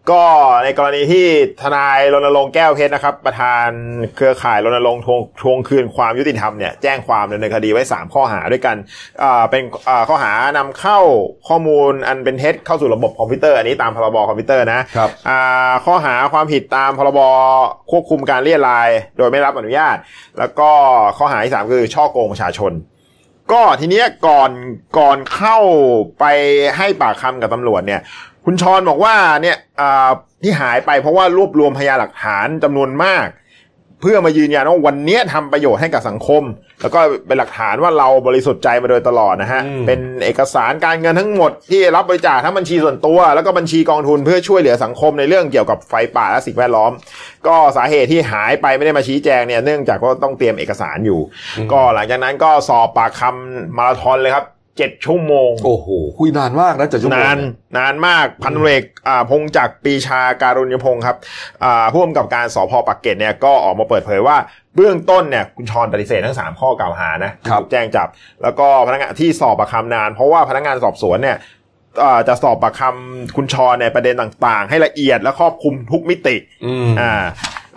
[0.09, 0.23] ก็
[0.63, 1.27] ในกรณีที่
[1.61, 3.67] ทนายรณรงค์แก้วเพชรนะครับ ประธาน
[4.15, 8.75] เครือข่ายรณรงค์ทวงทวงคืนความยุติธรรมเนี่ยแจ้งความดำเนินคดีไว้ 3 ข้อหาด้วยกัน
[9.23, 10.99] อ่าเป็นอ่าข้อหานำเข้า
[11.47, 17.19] ข้อมูลอันเป็นเท็จเข้าสู่ระบบคอมพิวเตอร์อันนี้ตามพรบคอมพิวเตอร์นะครับอ่าข้อหาความผิดตามพรบ
[17.91, 19.97] ควบคุมการเรี่ยไร โดยไม่รับอนุญาต
[20.39, 20.69] แล้วก็
[21.17, 22.73] ข้อหาที่สามคือช่อโกงประชาชน
[23.51, 24.51] ก็ทีเนี้ยก่อน
[24.99, 25.57] ก่อนเข้า
[26.19, 26.25] ไป
[26.77, 28.01] ให้ปากคำกับตำรวจเนี่ย
[28.45, 30.09] คุณชรบอกว่าเนี่ยอ่า
[30.43, 33.27] ที่หายไปเพราะว่ารวบรวมพยานหลักฐานจำนวนมาก
[34.03, 36.43] เพื่อมายืนยันว่าวันเนี้ยทำประโยชน์ให้กับสังคม
[36.81, 46.91] แล้วก็เป็นหลักฐานว่าเราบริสุทธิ์ใจมาโดยตลอดนะฮะอืมเป็นเอกสารการเงินทั้งหมดที่รับบริจาคทั้งบัญชีส่วนตัว แล้วก็บัญชีกองทุนเพื่อช่วยเหลือสังคมในเรื่องเกี่ยวกับไฟป่าและสิ่งแวดล้อม
[47.47, 51.19] ก็สาเหตุที่หายไปไม่ได้มาชี้แจงเนี่ยเนื่องจากว่าต้องเตรียมเอกสารอยู่
[51.71, 54.45] ก็หลังจากนั้นก็สอบปากคำมาราธอนเลยครับ
[54.77, 55.87] เจ็ดชั่วโมง โอ้โห
[56.19, 57.37] คุยนานมากนะเจ็ดชั่วโมงนาน
[57.77, 61.17] นานมากพันตำรวจเอกอ่าพงจักรปรีชาการุญยพงศ์ครับ
[61.63, 64.37] อ่าผู้กำกับการสพปักเกร็ดเนี่ยก็ออกมาเปิดเผยว่า
[64.75, 68.07] เบื้องต้นเนี่ยคุณชรปฏิเสธทั้ง 3 ข้อกล่าวหานะครับถูกแจ้งจับ
[68.43, 71.37] แล้วก็พนักงานที่สอบปากคำนาน เพราะว่าพนักงานสอบสวนเนี่ย
[72.03, 77.13] อ่าจะสอบปากคำคุณชรในประเด็นต่างๆ ให้ละเอียดและครอบคลุมทุกมิติอืมอ่า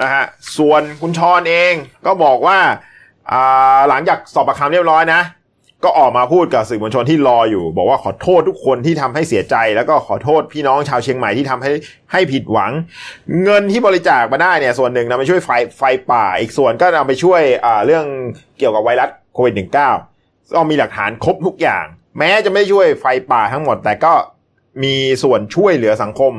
[0.02, 0.24] นะฮะ
[0.58, 1.72] ส่วนคุณชรเอง
[2.06, 2.58] ก็บอกว่า
[3.32, 5.20] อ่าหลังจากสอบปากคำเรียบร้อยนะ
[5.84, 11.72] ก็ออกมาพูดกับสื่อมวลชนที่รออยู่ บอกว่าขอโทษทุกคนที่ทำให้เสียใจ แล้วก็ขอโทษพี่น้องชาวเชียงใหม่ที่ทำให้
[12.12, 12.72] ให้ผิดหวัง
[13.44, 17.42] เงินที่บริจาคมาได้เนี่ยส่วนหนึ่งนำไปช่วยไฟไฟป่า อีกส่วนก็นำไปช่วย
[17.86, 18.04] เรื่อง
[18.58, 19.74] เกี่ยวกับไวรัสโควิด -19
[20.54, 21.84] ก็มีหลักฐานครบทุกอย่าง
[22.18, 24.12] แม้จะไม่ช่วยไฟป่าทั้งหมด แต่ก็
[24.84, 26.32] มีส่วนช่วยเหลือสังคม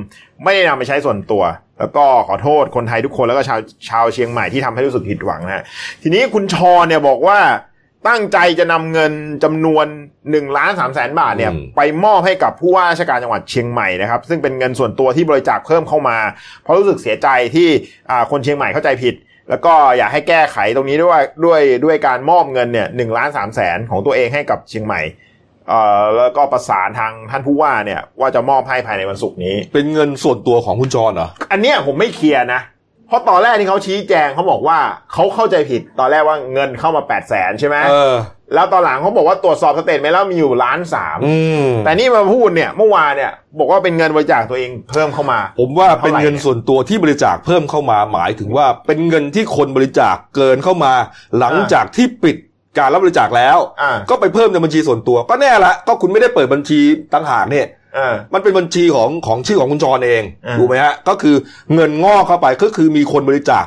[0.43, 1.43] ไม่ได้นำไปใช้ส่วนตัว
[1.79, 5.63] แล้วก็ขอโทษคนไทยทุกคนแล้วก็ชาวชาวเชียงใหม่ที่ทำให้รู้สึกผิดหวังนะฮะ
[6.01, 7.39] ทีนี้คุณชอเนี่ยบอกว่า
[8.07, 9.13] ตั้งใจจะนำเงิน
[9.43, 9.85] จำนวน
[10.25, 16.17] 1ล้าน3แสนบาทเนี่ยอืมไปมอบให้กับผู้ว่าราชการจังหวัดเชียงใหม่นะครับ ซึ่งเป็นเงินส่วนตัวที่บริจาคเพิ่มเข้ามา
[16.63, 17.69] เพราะรู้สึกเสียใจที่
[18.09, 19.15] อ่าคนเชียงใหม่เข้าใจผิด
[19.49, 25.01] แล้วก็อยากให้แก้ไขตรงนี้ด้วยด้วยด้วยการมอบเงินเนี่ยหนึ่งล้านสามแสนของตัวเองให้กับเชียงใหม่
[25.69, 32.61] เอ่อแล้วก็ประสานทางท่านผู้ว่าเนี่ย ว่าจะมอบให้ภายในวันศุกร์นี้ เป็นเงินส่วนตัวของคุณจรเหรออันเนี้ยผมไม่เคลียร์นะ
[33.07, 34.79] เพราะตอนแรกที่เขาชี้แจงเขาบอกว่า
[35.13, 38.15] เขาเข้าใจผิดตอนแรกว่าเงินเข้ามา8ปดแสนใช่ไหมเออ
[38.53, 50.93] แล้วตอนหลังเขาบอกว่าตรวจสอบสเตทเมนต์แล้วมีอยู่ล้านสามอืมแต่นี่มาพูดเนี่ยเมื่อวานเนี่ย บอกว่าเป็นเงินบริจาคตัวเองเพิ่มเข้ามา ผมว่าเป็นเท่าไหร่เงินส่วนตัวที่บริจาคเพิ่มเข้ามาหมายถึงว่าเป็นเงินที่คนบริจาคเกินเข้ามา
[51.39, 52.37] หลังจากที่ปิด
[52.77, 56.79] การรับบริจาคแล้ว อ่า ก็ไปเพิ่มในบัญชีส่วนตัว ก็แน่ละก็คุณไม่ได้เปิดบัญชี
[57.13, 57.84] ต่างหากเนี่ยอ่า
[58.33, 61.35] มันเป็นบัญชีของของชื่อของคุณจรเองอ่าถูกไหมฮะก็คือ
[61.73, 63.65] เงินงอกเข้าไปก็คือมีคนบริจาค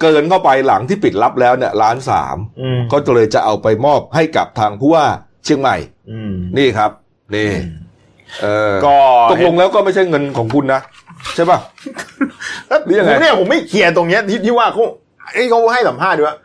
[0.00, 5.04] เกินเข้าไปหลังที่ปิดรับแล้วเนี่ยล้านสามอืมก็เลยจะเอาไปมอบให้กับทางผู้ว่า
[5.44, 5.76] เชียงใหม่
[6.10, 6.90] อืมนี่ครับ
[7.34, 7.50] นี่
[8.42, 8.96] เออก็
[9.30, 10.80] ตกลงแล้วก็ไม่ใช่เงินของคุณนะ
[11.34, 11.58] ใช่ป่ะ
[12.84, 14.84] หรือยังไงผมเนี่ยผมไม่เคลียร์ตรงเนี้ยที่ที่ว่าเขา
[15.34, 16.36] ไอ้เขาให้สัมภาษณ์ด้วยว่า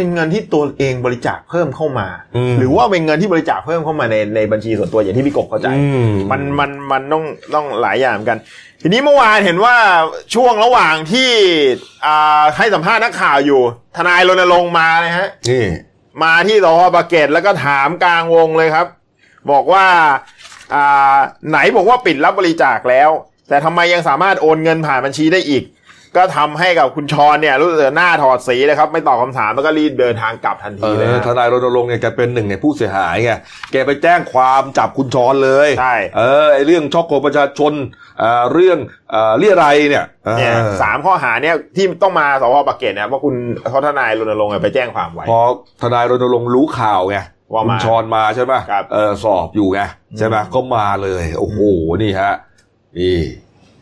[0.00, 2.08] เป็นเงินที่ตัวเองบริจาคเพิ่มเข้ามา
[2.52, 8.38] มหรือว่าเป็นเงินที่บริจาคเพิ่มเข้ามาในในบัญชีส่วนตัวอย่างที่พี่กบเข้าใจอืมมันมันมันต้องต้องหลายอย่างเหมือนกัน
[8.82, 9.76] ทีนี้เมื่อวานเห็นว่า
[10.34, 11.30] ช่วงระหว่างที่
[12.06, 13.60] อ่าให้สัมภาษณ์นักข่าวอยู่
[13.96, 15.64] ทนายรณรงค์มาเลยฮะนี่
[16.22, 18.86] มาที่สพปากเกร็ดแล้วก็ถามกลางวงเลยครับ
[19.50, 19.86] บอกว่า
[20.74, 21.16] อ่า
[21.50, 23.10] ไหนบอกว่าปิดรับบริจาคแล้ว
[23.48, 25.62] แต่ทำไมยังสามารถโอนเงินผ่านบัญชีได้อีก
[26.16, 33.32] ก็ทำให้กับคุณชรเนี่ยรู้สึกหน้าถอดสีเลยครับ ไม่ตอบคำถามแล้วก็รีบเดินทางกลับทันเอทีเลยอฮะทนายรณรงค์เนี่ยแกเป็นหนึ่งในผู้เสียหายไง
[33.72, 37.72] แกไปแจ้งความจับคุณชรเลยใช่เออไอเรื่องช่อโกงประชาชน
[38.18, 38.78] เอ่อเรื่อง
[39.10, 43.34] เอ่อเรียรัยเนี่ยเออเนี่ยสามข้อหาเนี่ยที่ต้องมาสพปากเกร็ดเนี่ยเพราะคุณ
[43.70, 45.40] เขาทนายรณรงค์ไปแจ้งความไว้พอ
[45.82, 47.18] ทนายรณรงค์รู้ข่าวไง
[47.52, 49.80] ว่ามาคุณชรมาใช่ไหมครับเออสอบอยู่ไง
[50.18, 51.58] ใช่ไหมอืมก็มาเลย โอ้โห
[52.02, 52.34] นี่ฮะ
[52.98, 53.18] นี่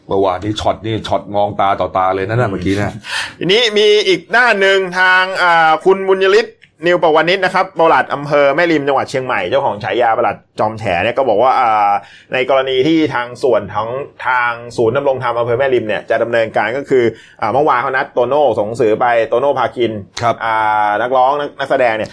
[0.09, 2.95] เมื่อวานนี้ช็อตนี่ช็อตมองตาต่อตาเลยนั่นน่ะเมื่อกี้นะ
[3.39, 6.55] ทีนี้มีอีกด้านหนึ่งทางอ่าคุณบุญยฤทธิ์
[6.87, 11.91] นิวประวันิชนะครับปลัดอำเภอแม่ริมจังหวัดเชียงใหม่เจ้าของฉายาปลัดจอมแฉเนี่ยก็บอกว่าอ่า
[12.33, 13.89] ในกรณีที่ทางส่วนทั้ง
[14.27, 17.05] ทางศูนย์ดำรงธรรมอำเภอแม่ริมเนี่ยจะดำเนินการก็คือ
[17.41, 19.93] อ่าเมื่อวานเขานัดโตโน่ส่งหนังสือไปโตโน่พาคิน
[20.23, 22.11] ครับอ่านักร้องนักนักแสดงเนี่ย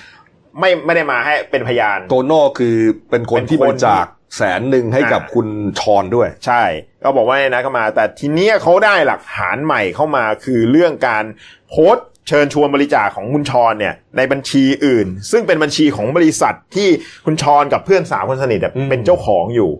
[0.59, 2.75] ไม่ไม่ได้มาให้เป็นพยาน โตโน่คือ
[3.09, 4.05] เป็นคนที่เป็นคนบริจาค
[4.37, 5.47] แสนหนึ่งให้กับอ่าคุณ
[5.79, 6.63] ชรด้วย ใช่
[7.03, 11.23] ก็บอกว่าในนั้นเข้ามา แต่ทีเนี้ยเขาได้หลักฐานใหม่เข้ามาคือเรื่องการ
[11.69, 16.89] โพสต์เชิญชวนบริจาคของคุณชรเนี่ยในบัญชีอื่น ซึ่งเป็นบัญชีของบริษัทที่
[17.25, 19.71] คุณชรกับเพื่อนสาวคนสนิทอะอืมเป็นเจ้าของอยู่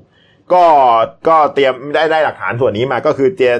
[0.53, 0.63] ก็
[1.27, 3.57] ก็เตรียมได้ได้หลักฐานส่วนนี้มาก็คือเตรียม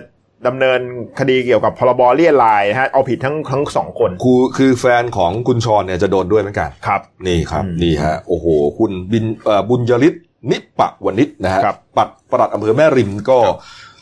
[0.48, 0.80] ดำเนิน
[1.20, 8.46] คดีเกี่ยวกับพรบเรียรายนะฮะเอาผิดทั้งทั้งสองคนคือคือแฟนของคุณชรเนี่ยจะโดนด้วยเหมือนกันครับ นี่ครับอืมนี่ฮะโอ้โห
[8.80, 10.22] คุณบินเอ่อบุญยฤทธิ์
[10.52, 13.40] นิปะวนิชนะฮะครับปัดประหลัดอำเภอแม่ริมก็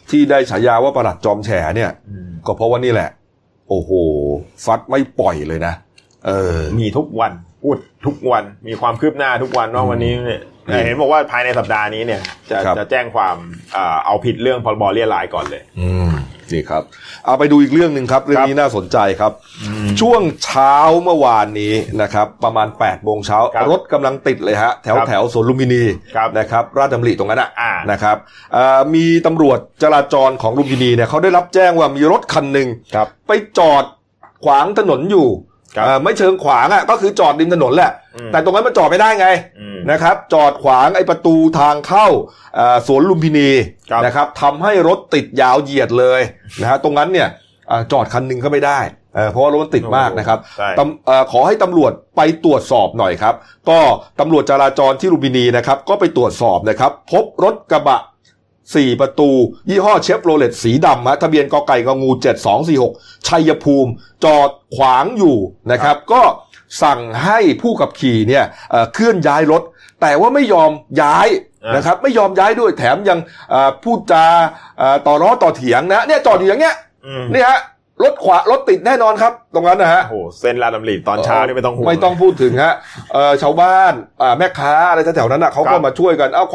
[0.10, 1.92] ที่ได้ฉายาว่าประหลัดจอมแฉเนี่ย
[2.48, 3.10] ก็เพราะว่านี่แหละ
[3.70, 3.92] โอ้โห
[4.66, 5.74] ฟัดไม่ปล่อยเลยนะ
[6.26, 7.32] เออ มีทุกวัน
[7.64, 12.22] พูดทุกวันมีความคืบหน้าทุกวันว่าวันนี้เนี่ยอืมเห็นบอกว่าภายในสัปดาห์นี้เนี่ย
[12.52, 13.36] จะครับจะแจ้งความ
[13.76, 16.12] อ่าเอาผิดเรื่องพรบเรียรายก่อนเลย อืม
[16.54, 16.84] นี่ครับ
[17.26, 19.32] เอาไปดูอีกเรื่องหนึ่งครับ เรื่องนี้น่าสนใจครับ
[20.02, 20.74] ช่วงเช้า
[21.04, 25.84] เมื่อวานนี้นะครับ ประมาณ8ปดโมงเช้าครับรถกำลังติดเลยฮะแถวครับแถวสวนลุมพินี
[26.16, 28.18] ครับนะครับ ราชดำริตรงนั้นอะอ่านะครับ
[28.54, 33.84] เอ่อมีตำรวจจราจรของลุมพินีเนี่ยเขาได้รับแจ้งว่ามีรถคันหนึ่งครับไปจอด
[34.46, 35.53] ขวางถนนอยู่ครับเอ่อ
[36.04, 39.28] ไม่เชิงขวางอะก็คือจอดริมถนนแหละอืมแต่ตรงนั้นมันจอดไม่ได้ไง
[39.60, 42.08] อืมนะครับ จอดขวางไอ้ประตูทางเข้า
[42.56, 43.50] เอ่อสวนลุมพินี
[43.92, 46.22] ครับนะครับทำให้รถติดยาวเหยียดเลย
[46.62, 47.28] นะฮะตรงนั้นเนี่ย
[47.70, 48.80] เอ่อจอดคันหนึ่งก็ไม่ได้
[49.16, 53.36] เอ่อเพราะว่ารถมันติดมากนะครับใช่ตำเอ่อขอให้ตำรวจไปตรวจสอบหน่อยครับ
[53.70, 53.80] ก็
[54.20, 58.00] ตำรวจจราจรที่ลุมพินีนะครับ ก็ไปตรวจสอบนะครับ พบรถกระบะ
[58.72, 59.30] 4 ประตู
[59.70, 62.12] ยี่ห้อเชฟโรเลตสีดำฮะทะเบียนกไก่งองู
[62.70, 63.92] 7246 ชัยภูมิ
[64.24, 65.38] จอดขวางอยู่
[65.72, 66.22] นะครับ ก็
[66.84, 69.62] สั่งให้ผู้ขับขี่เนี่ยเอ่อเคลื่อนย้ายรถ
[70.02, 70.72] แต่ว่าไม่ยอม
[71.02, 71.28] ย้าย
[71.64, 74.26] อ่านนะครับ ไม่ยอมย้ายด้วยแถมยังเอ่อพูดจา
[74.78, 77.60] เอ่อต่อร้อต่อเถียงนะเนี่ยจอดอยู่อย่างเงี้ยอืมนี่ฮะ
[78.04, 82.74] รถขวารถติดแน่นอนครับ ตรงนั้นนะฮะโอ้โหเส้นลาดดำริตอนเช้านี่ไม่ต้องห่วงไม่ต้องพูดถึงฮะ
[83.14, 86.46] เอ่อชาวบ้านอ่าแม่ค้าอะไรแถวๆนั้นน่ะเขาคก็รับมาช่วยกันเอา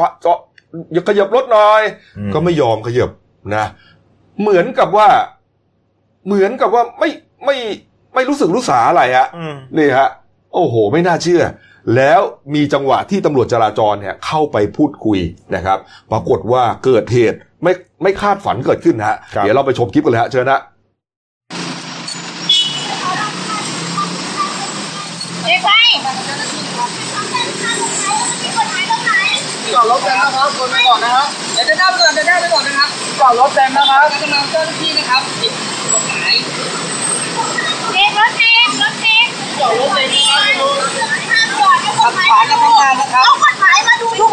[0.71, 1.81] ขวาเจาะขยับรถหน่อย
[2.17, 3.09] อืมก็ไม่ยอมขยับ
[3.55, 3.65] นะ
[4.41, 5.09] เหมือนกับว่า
[6.27, 7.09] เหมือนกับว่าไม่
[7.45, 7.57] ไม่
[8.13, 10.09] ไม่รู้สึกรู้สาอะไรฮะอืมนี่ฮะ
[10.53, 11.43] โอ้โห ไม่น่าเชื่อ
[11.95, 12.21] แล้ว
[12.55, 15.19] มีจังหวะที่ตำรวจจราจรเนี่ย เข้าไปพูดคุย
[15.55, 15.77] นะครับ
[16.11, 20.61] ปรากฏว่าเกิดเหตุไม่ไม่คาดฝันเกิดขึ้นนะฮะครับเดี๋ยวเราไปชมคลิปกันเลยฮะเชิญนะ
[25.43, 25.69] เด็กไป
[29.73, 35.53] จอดรถเต็มนะครับคนไปก่อนนะครับเดี๋ยวจะได้ไปก่อนจะได้ไปก่อนนะครับจอดรถเต็มนะครับกำลังเจ้าหน้าที่นะครับผิด
[35.93, 36.33] กฎหมาย
[37.93, 39.25] เด็กรถเองรถเอง
[39.59, 40.39] จอดรถเต็มนะครับ
[41.31, 42.69] ห้ามจอดเอากฎหมายมาดู
[43.23, 44.25] เอากฎหมายมาดูทุ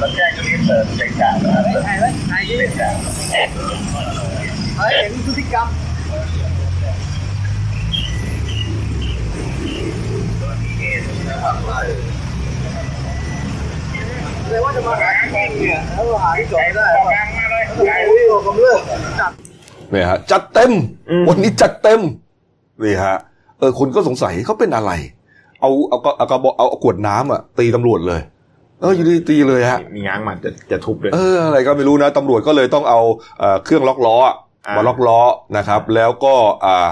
[0.00, 2.94] มันแจ้งก็รีบเสิร์ฟเป็นการนะครับถ่ายไว้ถ่ายดิเป็นการ
[4.78, 5.66] เฮ้ยเห็นพฤติกรรม
[14.48, 17.24] เลยว่าจะมาหาที่เนี่ยแล้วหาที่จอดได้ป่ะ
[17.76, 18.80] โอ้ยผมเลิก
[19.20, 19.32] จับ
[19.90, 20.72] เนี่ยฮะจัดเต็ม
[21.10, 22.00] อืมวันนี้จัดเต็ม
[22.82, 23.16] นี่ฮะ
[23.58, 24.92] เออคนก็สงสัยเขาเป็นอะไร
[25.60, 28.20] เอาเอาเอาเอาเอาเอาขวดน้ำอะตีตำรวจเลย
[28.80, 33.00] เอออยู่ดีๆตีเลยฮะมีง้างมันจะจะทุบเลยเอออะไรก็ไม่รู้นะตำรวจก็เลยต้องเอา
[33.38, 35.20] เอ่อเครื่องล็อกล้ออะอ่ามมาล็อกล้อ
[35.56, 36.88] นะครับ แล้วก็อ่า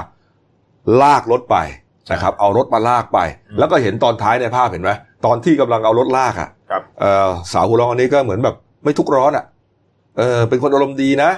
[1.02, 1.56] ลากรถไป
[2.12, 3.18] นะครับ เอารถมาลากไป
[3.58, 4.90] แล้วก็เห็นตอนท้ายในภาพเห็นไหม
[5.24, 9.44] ตอนที่กำลังเอารถลากอะครับเอ่อสาวหัวเร้องอันนี้ก็เหมือนแบบไม่ทุกข์ร้อนอะ
[10.18, 11.30] เออ เป็นคนอารมณ์ดีนะ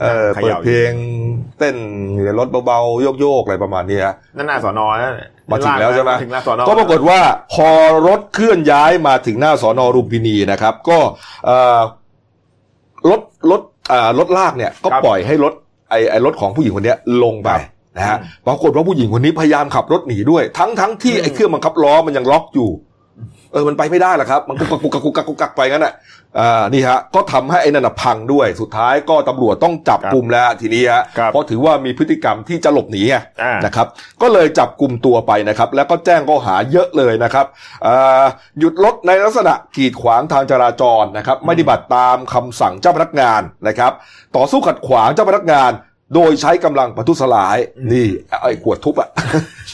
[0.00, 0.92] เออขเปิดย่าเพลง
[1.58, 1.76] เต้น
[2.14, 5.12] อยู่ในรถเบาๆโยกๆอะไรประมาณนี้ฮะนั่นหน้าสอนอนะ
[5.50, 7.20] มาถึงแล้วใช่ไหมถึงหน้าสอนอก็ปรากฏว่า
[7.54, 7.68] พอ
[8.06, 10.98] รถเคลื่อนย้ายมาถึงหน้าสอนอรุมพินีนะครับ ก็
[11.46, 11.80] เอ่อ
[13.10, 15.52] รถรถเอ่อรถลากเนี่ยก็ปล่อยให้รถ
[15.90, 17.50] ไอ้ไอ้รถของผู้หญิงคนเนี้ยลงไป
[17.96, 22.70] นะฮะปรากฏว่าผู้หญิงคนนี้พยายามขับรถหนีด้วย ทั้งทั้งที่ไอ้เครื่องบังคับล้อมันยังล็อกอยู่
[23.54, 25.94] เออมันไปไม่ได้หรอกครับ มันกุกกักกุกกักกุกกักกุกกักไปงั้นอะ
[26.38, 33.86] อ่านี่ฮะก็ทำให้ไอ้นั่นนะพังด้วยสุดท้ายก็ตำรวจต้องจับกลุ่มแล้วทีนี้ฮะครับเพราะถือว่ามีพฤติกรรมที่จะหลบหนีไงอ่านะครับ
[34.22, 37.46] ก็เลยจับกลุ่มตัวไปนะครับ แล้วก็แจ้งข้อหาเยอะเลยนะครับ
[37.86, 38.24] อ่า
[38.58, 43.92] หยุดรถในลักษณะกีดขวางทางจราจรนะครับไม่ปฏิบัติตามคำสั่งเจ้าพนักงานนะครับ
[44.36, 45.70] ต่อสู้ขัดขวางเจ้าพนักงาน
[46.14, 47.58] โดยใช้กำลังประทุษร้าย
[47.92, 48.06] นี่
[48.42, 49.08] ไอ้ขวดทุบอะ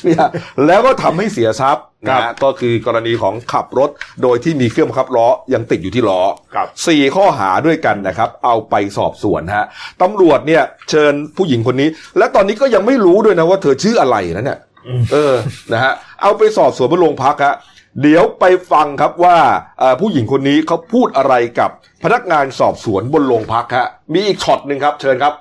[0.04, 0.26] เนี่ย
[0.66, 3.90] แล้วก็ทำให้เสียทรัพย์ครันะบฮะก็คือกรณีของขับรถ
[4.22, 6.20] โดยที่มีเครื่องบังคับล้อยังติดอยู่ที่ล้อ
[6.54, 9.64] ครับสี่ข้อหาด้วยกันนะครับ เอาไปสอบสวนฮะ
[10.02, 15.34] ตำรวจเนี่ยเชิญผู้หญิงคนนี้ และตอนนี้ก็ยังไม่รู้ด้วยนะว่าเธอชื่ออะไรนะเนี่ยอืมเออ
[15.72, 17.54] นะฮะเอาไปสอบสวนบนโรงพักฮะ
[18.02, 19.36] เดี๋ยวไปฟังครับว่า
[19.78, 21.70] เอ่อผู้หญิงคนนี้เขาพูดอะไรกับ
[22.04, 25.34] พนักงานสอบสวนบนโรงพักฮะมีอีกช็อตหนึ่งครับ เชิญครับ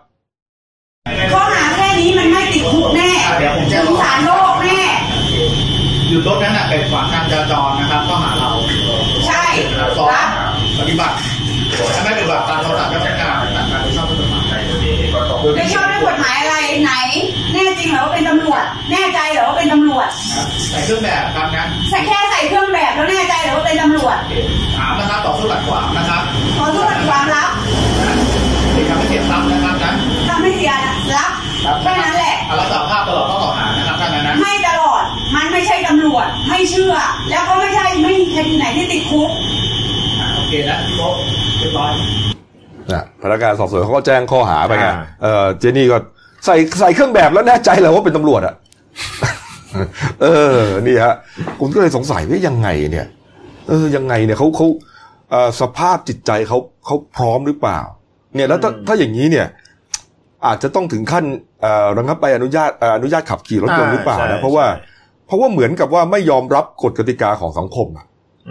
[3.39, 4.81] เดี๋ยวผมแจ้งสงสารโลกแน่
[6.09, 8.49] อยู่รถนั้นน่ะเป็นขวางการจราจรนะครับข้อหาเรา
[9.27, 9.43] ใช่
[9.97, 10.27] สองรับ
[10.79, 11.15] ปฏิบัติ
[11.95, 14.59] ถ้าไม่ปฏิบัติตามคำสั่งเจ้าพนักงานต่างๆโดยชอบด้วยกฎหมาย
[15.55, 16.93] ไม่ชอบด้วยกฎหมายอะไรไหน
[17.53, 20.07] แน่จริงเหรอว่าเป็นตำรวจ แน่ใจเหรอว่าเป็นตำรวจ
[20.69, 24.17] ใส่เครื่องแบบครับนะใส่แค่ใส่เครื่องแบบแล้วแน่ใจเหรอว่าเป็นตำรวจ
[24.77, 26.21] ถามนะครับต่อสู้ขัดขวางนะครับ
[26.57, 27.49] ขอโทษความรับ
[28.73, 29.93] เป็นการไม่เสียทรัพย์นะครับนะ
[30.29, 31.31] ทำให้เสียนะรับ
[31.81, 33.01] แค่นั้นแหละเอารับสารภาพ
[35.59, 36.93] ไม่ใช่ตำรวจไม่เชื่อ
[37.29, 39.29] แล้วก็ไม่ใช่ไม่มีคดีไหนที่ติดคุก
[40.19, 41.15] อ่าโอเคนะพี่โบ๊ท
[41.59, 41.91] เรียบร้อย
[42.91, 45.97] นะพนักงานสอบสวนเขาก็แจ้งข้อหาไปไงอ่า เออเจนี่ก็
[46.45, 48.53] ใส่ใส่เครื่องแบบแล้วแน่ใจเลยว่าเป็นตำรวจอะ
[50.21, 51.15] เออ นี่ฮะ
[51.59, 53.07] คุณก็เลยสงสัยว่ายังไงเนี่ย
[53.67, 54.67] เออ ยังไงเนี่ยเขาเขา
[55.29, 57.79] เอ่อสภาพจิตใจเขาเขาพร้อมหรือเปล่า
[58.35, 59.47] เนี่ยแล้วถ้าอืมถ้าอย่างนี้เนี่ย
[60.45, 61.25] อาจจะต้องถึงขั้น
[61.61, 64.88] เอ่อระงับใบอนุญาตเอ่ออนุญาตขับขี่รถยนต์หรือเปล่าใช่นะเพราะว่า ใช่
[65.29, 68.05] เพราะว่าเหมือนกับว่าไม่ยอมรับกฎกติกาของสังคมอะ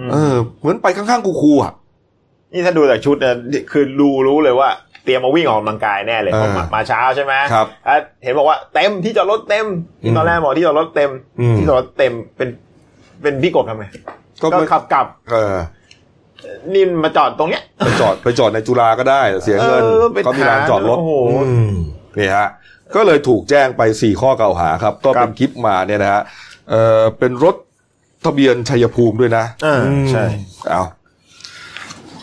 [0.06, 1.72] มเออ เหมือนไปข้างๆคูๆอะ
[2.52, 3.34] นี่ถ้าดูจากชุดเนี่ย
[3.72, 4.68] คือดูรู้เลยว่า
[5.04, 9.66] เตรียมมาวิ่งออกกำลังกายแน่เลยเออเพราะมามาเช้าใช่ไหมครับอะเห็นบอกว่าเต็มที่จอดรถเต็ม
[10.02, 11.10] อืมตอนแรกบอกที่จอดรถเต็ม
[11.40, 12.48] อืมที่จอดรถเต็มเป็น
[13.22, 13.86] เป็นพี่กบทำไง
[14.42, 15.54] ก็ก็ไม่ขับกลับ เออ
[16.74, 21.12] นี่มาจอดตรงเนี้ยไปจอดไปจอดในจุฬาก็ได้ เสียเงินเออไปเขามีลานจอดรถโอ้โห
[21.44, 21.74] อืม
[22.18, 22.48] นี่ฮะ
[22.94, 26.22] ก็เลยถูกแจ้งไปสี่ข้อกล่าวหาครับ ก็ครัเป็บนคลิปมาเนี่ยนะฮะ
[26.70, 27.56] เออเป็นรถ
[28.24, 30.24] ทะเบียนชัยภูมิด้วยนะอ่าอืมใช่
[30.70, 30.82] เอา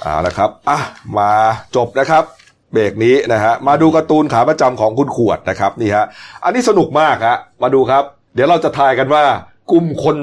[0.02, 0.80] เอาละครับอะ
[1.18, 1.32] มา
[1.76, 2.24] จบนะครับ
[2.72, 6.06] เบรกนี้นะฮะมาดูการ์ตูนขาประจำของคุณขวดนะครับนี่ฮะ
[6.44, 8.04] อันนี้สนุกมากฮะมาดูครับ
[8.34, 9.24] เดี๋ยวเราจะทายกันว่า
[9.72, 10.18] กลุ่มคน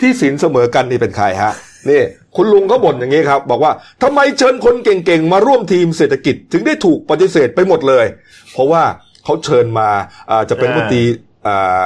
[0.00, 1.52] ที่สินเสมอกันนี่เป็นใครฮะ
[1.90, 2.02] นี่
[2.36, 8.04] คุณลุงก็บ่นอย่างนี้ครับ บอกว่าทำไมเชิญคนเก่งๆ มาร่วมทีมเศรษฐกิจ ถึงได้ถูกปฏิเสธไปหมดเลย
[8.52, 8.82] เพราะว่า
[9.24, 9.88] เขาเชิญมา
[10.30, 11.02] อ่าจะเป็นรัฐมนตรี
[11.46, 11.82] อ่า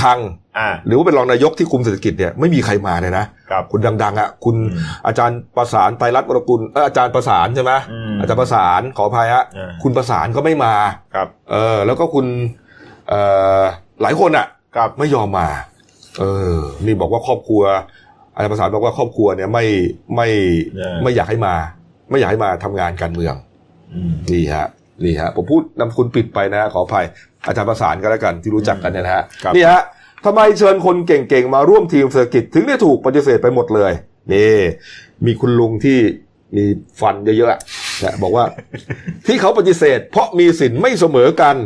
[0.00, 0.47] คลังอ่า
[0.86, 10.74] หรือว่าเป็นรองนายกที่คุมเศรษฐกิจเนี่ยไม่มีใครมาเลยนะครับคุณดังๆอะคุณอืมอาจารย์ประสานไตรรัตน์วรกุลเอออาจารย์ประสานใช่ไหมอืมอาจารย์ประสานขออภัยฮะอ่าคุณประสานก็ไม่มา
[11.14, 12.26] ครับเออแล้วก็คุณ
[13.08, 13.20] เอ่
[13.60, 13.62] อ
[14.02, 15.48] หลายคนอะครับไม่ยอมมา
[16.18, 16.54] เออ
[16.86, 17.62] นี่บอกว่าครอบครัว
[18.34, 19.64] อาจารย์ประสานบอกว่าครอบครัวเนี่ยไม่
[20.16, 20.28] ไม่
[21.02, 21.54] ไม่อยากให้มา
[22.10, 23.34] ไม่อยากให้มาทำงานการเมือง
[23.94, 24.66] อืมนี่ฮะ
[25.04, 27.06] นี่ฮะผมพูดนำคุณปิดไปนะขออภัย
[27.46, 29.82] อาจารย์ประสานก็แล้วกันที่รู้จักกันเนี่ยนะฮะครับนี่ฮะ
[30.24, 33.92] ทำไมเชิญคนเก่งๆ มาร่วมทีมเศรษฐกิจถึงได้ถูกปฏิเสธไปหมดเลย
[34.32, 34.58] นี่
[35.26, 35.98] มีคุณลุงที่
[36.56, 36.64] มี
[37.00, 38.44] ฟันเยอะๆนะบอกว่า
[39.26, 41.56] ที่เขาปฏิเสธ เพราะมีสินไม่เสมอกัน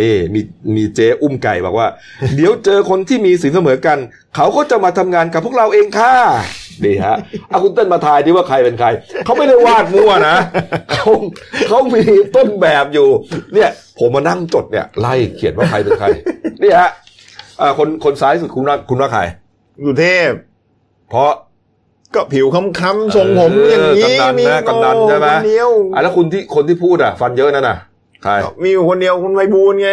[0.00, 0.40] นี่มี
[0.76, 1.88] มีเจ๊อุ้มไก่บอกว่า
[2.36, 3.98] เดี๋ยวเจอคนที่มีสินเสมอกัน
[4.36, 6.14] เขาก็จะมาทำงานกับพวกเราเองค่ะ
[6.84, 7.16] นี่ฮะ
[7.48, 8.88] เอาคุณเต้นมาทายดิว่าใครเป็นใคร
[9.24, 10.36] เขาไม่ได้วาดมั่วนะ
[10.90, 11.10] เขา
[11.68, 12.02] เขามี
[12.36, 13.08] ต้นแบบอยู่
[13.54, 16.06] เนี่ย ผมมานั่งจดเนี่ยไล่เขียนว่าใครเป็นใคร
[16.62, 16.90] นี่ฮะ
[17.60, 19.22] อ่าคนคนซ้ายสุดคุณว่าคุณว่าใคร
[19.86, 20.32] สุเทพ
[21.10, 21.30] เพราะ
[22.14, 27.76] ก็ผิวค้ำๆทรงผมอย่างนี้กำนันมีนะกำนันใช่ไหมคนเดียวอะแล้วคุณที่คนที่พูดอะ ฟันเยอะนั่นน่ะ
[28.22, 29.90] ใครมีอยู่คนเดียวคุณไพบูลย์ไง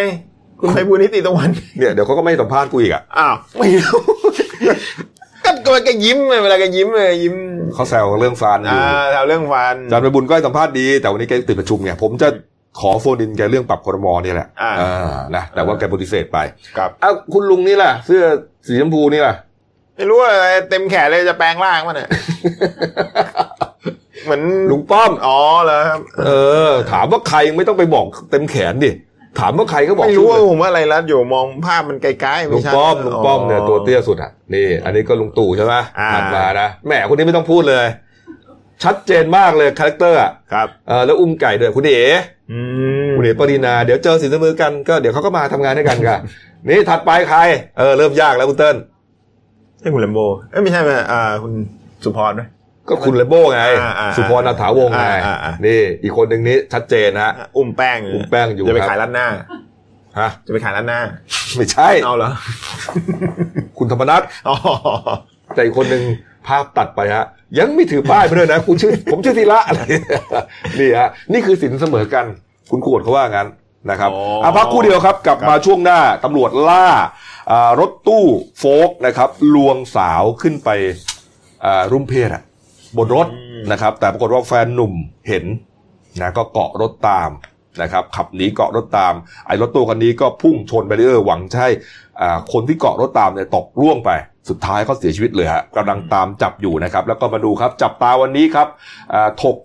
[0.60, 4.02] คุณไพบูลย์นิติตะวันเนี่ยเดี๋ยวเขาก็ไม่สัมภาษณ์กูอีกอะอ้าวไม่รู้
[5.46, 7.36] ก็ก็แกยิ้มเลยเวลาแกยิ้มเลยยิ้ม
[7.74, 12.28] เขาแซวเรื่องฟันอยู่อ่าเอาเรื่องฟันอาจารย์ไปบุญก็ให้สัมภาษณ์ดี แต่วันนี้แกติดประชุมเนี่ยผมจะ
[12.80, 16.38] ขอโฟนอินแกเรื่องปรับครมนี่แหละอ่าอ่านะแต่ว่าแกปฏิเสธไป
[16.78, 18.24] ครับอ้าวคุณลุงนี่ล่ะ เสื้อ
[18.68, 19.34] สีชมพูนี่ล่ะ
[19.96, 22.10] ไม่รู้ว่าอะไรเต็มแขนเลยจะแปลงร่างมันเนี่ย
[24.24, 26.32] เหมือนลุงป้อมอ๋อเหรอครับเอ
[26.70, 28.92] อ ถามว่าใครไม่ต้องไปบอกเต็มแขนดิ
[29.40, 37.86] ถามว่าใครก็บอกไม่รู้ชื่อว่าเลยผมว่าอะไรรัดอยู่มองภาพมันไกลๆลุไม่งใช่ป้อมลุงป้อมเนี่ยตัวเตี้ยสุดอะนี่ อันนี้ก็ลุงตู่ใช่ไหมอ่าถัดมานะแหมคนนี้ไม่ต้องพูดเลย
[38.84, 42.37] ชัดเจนมากเลยคาแรคเตอร์อะครับเออแล้วอุ้มไก่ด้วยคุณเอ๋อืม
[43.18, 46.20] คุณเอ๋ปรินาเดี๋ยวเจอสินเสมอกันก็เดี๋ยวเขาก็มาทำงานด้วยกันกัน
[46.68, 47.40] นี่ถัดไปใคร
[47.78, 48.76] เออเริ่มยากแล้วคุณเติ้ล
[49.80, 50.20] ใช่คุณแลมโบ
[50.52, 51.54] เอ้ยไม่ใช่ไหมอ่าคุณ
[52.04, 52.42] สุพรไหม
[52.90, 59.28] ก็คุณเลโบไงอ่าอ่าสุพรอัฐาวงศ์ไงอ่าอ่าอ่านี่ อีกคนหนึ่งนี้ชัดเจนนะฮะอุ้มแป้งอุ้มแป้งอยู่จะไปครับขายร้านหน้า
[60.20, 61.00] ฮะจะไปขายร้านหน้า
[61.56, 62.30] ไม่ใช่เอาเหรอ
[63.78, 64.56] คุณธรรมนัทอ๋อ
[65.56, 66.04] แต่อีกคนหนึ่ง
[66.48, 67.26] ภาพตัดไปฮะ
[67.60, 69.82] ยังไม่ถือป้ายไปด้วยนะคุณชื่อ ผมชื่อธีระอะไร
[70.80, 72.26] นี่ฮะนี่คือสินเสมอกัน
[72.72, 73.48] คุณขวดเขาว่างั้น
[73.90, 76.88] นะครับอ๋ออะพักครู่เดียวครับกลับมาช่วงหน้าตำรวจล่า
[77.52, 78.26] อ่ารถตู้
[78.58, 80.70] โฟกนะครับลวงสาวขึ้นไป
[81.66, 82.44] อ่ารุ่มเพศอะ
[82.98, 83.28] บนรถ
[83.72, 84.94] นะครับ แต่ปรากฏว่าแฟนหนุ่ม
[85.28, 85.46] เห็น
[86.22, 87.30] นะก็เกาะรถตาม
[87.82, 89.14] นะครับ ขับหนีเกาะรถตาม
[89.48, 91.70] ไอ้รถตู้คันนี้ก็พุ่งชนไปเรื่อยๆหวังจะใช่
[92.22, 94.10] อ่าคนที่เกาะรถตามเนี่ยตกร่วงไป
[94.50, 98.68] สุดท้ายเขาเสียชีวิตเลยฮะกำลังตามจับอยู่นะครับ แล้วก็มาดูครับ จับตาวันนี้ครับ
[99.14, 99.58] อ่าถก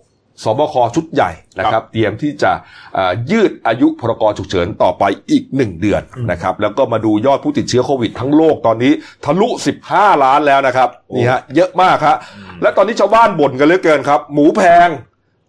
[0.43, 2.51] สบคชุดใหญ่นะครับ เตรียมที่จะ
[2.97, 8.91] อ่ายืดอายุพรกฉุกเฉินต่อไปอีก 1 เดือนนะครับ แล้วก็มาดูยอดผู้ติดเชื้อโควิดทั้งโลกตอนนี้
[9.25, 9.49] ทะลุ
[9.85, 12.17] 15 ล้านแล้วนะครับนี่ฮะเยอะมากครับ
[12.61, 14.87] และตอนนี้ชาวบ้านบ่นกันเหลือเกินครับ หมูแพง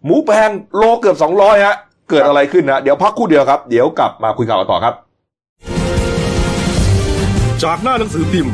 [0.05, 1.75] หมูแพงโลเกือบ 200ฮะ
[2.09, 4.93] เกิดอะไรขึ้นนะเดี๋ยวพักครู่เดียวครับ เดี๋ยวกลับมาคุยข่าวกันต่อครับ
[7.63, 8.53] จากหน้าหนังสือพิมพ์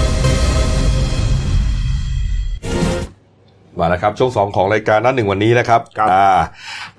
[3.79, 6.39] มาแล้วครับช่วงสองของรายการหนั่นหนึ่งวันนี้นะครับครับ อ่า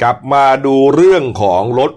[0.02, 1.92] กลับมาดูเรื่องของรถ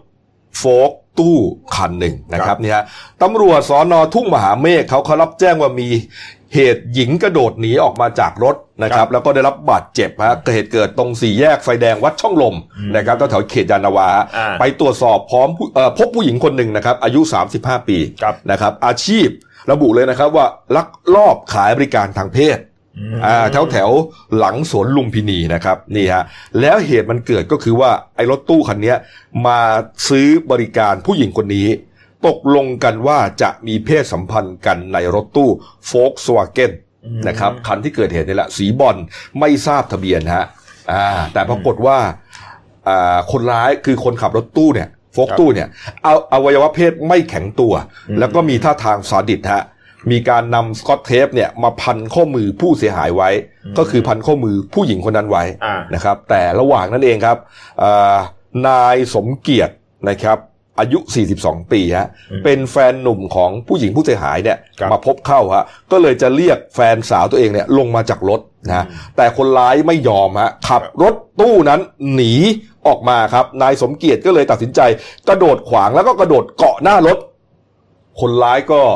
[0.58, 1.38] โฟกตู้
[1.76, 2.84] คันหนึ่งนะครับเนี่ยฮะ
[3.24, 5.88] ตำรวจสอนอทุ่งมหาเมฆเขาเขารับแจ้งว่ามี
[6.56, 12.56] เหตุหญิงกระโดดหนีออกมาจากรถนะครับ แล้วก็ได้รับบาดเจ็บฮะเหตุเกิดตรงสี่แยกไฟแดงวัดช่องลม
[12.96, 17.22] นะครับแถวๆเขตยานนาวาอ่า ไปตรวจสอบพร้อมผู้เอ่อพบผู้หญิงคนหนึ่งนะครับ อายุ
[17.56, 19.28] 35 ปี ครับ นะครับอาชีพ
[19.70, 20.46] ระบุเลยนะครับว่า
[20.76, 22.75] ลักลอบขายบริการทางเพศอ่า
[23.52, 26.24] แถวแถวๆหลังสวนลุมพินีนะครับนี่ฮะ
[26.62, 28.98] แล้วเหตุมันเกิดก็คือว่าไอ้รถตู้คันเนี้ย
[29.48, 29.60] มา
[30.10, 31.68] ซื้อบริการผู้หญิงคนนี้
[32.28, 35.50] ตกลงกันว่าจะมีเพศสัมพันธ์กันในรถตู้
[35.88, 36.72] โฟกสวาเกน
[37.28, 38.96] นะครับคันที่เกิดเหตุนี่แหละสีบอล
[39.40, 40.46] ไม่ทราบทะเบียนฮะ
[40.92, 41.98] อ่าแต่ปรากฏว่า
[42.88, 45.68] อ่าคนร้ายคือคนขับรถตู้เนี่ยโฟกตู้เนี่ย
[46.04, 47.74] เอาอวัยวะเพศไม่แข็งตัว
[48.20, 49.64] แล้วก็มีท่าทางซาดิสฮะ
[50.12, 53.30] มีการนำสกอตเทปเนี่ยมาพันข้อมือผู้เสียหายไว้
[53.78, 57.38] ก็คือพันข้อมือผู้หญิงคนนั้นไว้อ่านะครับ แต่ระหว่างนั้นเองครับ
[57.84, 58.16] อ่า
[58.68, 59.74] นายสมเกียรติ
[60.10, 60.40] นะครับ
[60.80, 61.00] อายุ
[61.36, 62.08] 42 ปีฮะ
[62.44, 68.86] เป็นแฟนหนุ่มของผู้หญิงผู้เสียหายเนี่ยครับมาพบเข้าฮะ ก็เลยจะเรียกแฟนสาวตัวเองเนี่ยลงมาจากรถนะ
[69.18, 71.80] แต่คนร้ายไม่ยอมฮะ ขับรถตู้นั้น
[72.14, 72.34] หนี
[72.88, 74.80] ออกมาครับ นายสมเกียรติก็เลยตัดสินใจ
[75.28, 77.18] กระโดดขวางแล้วก็กระโดดเกาะหน้ารถ
[78.20, 78.96] คนร้ายก็เอ่อ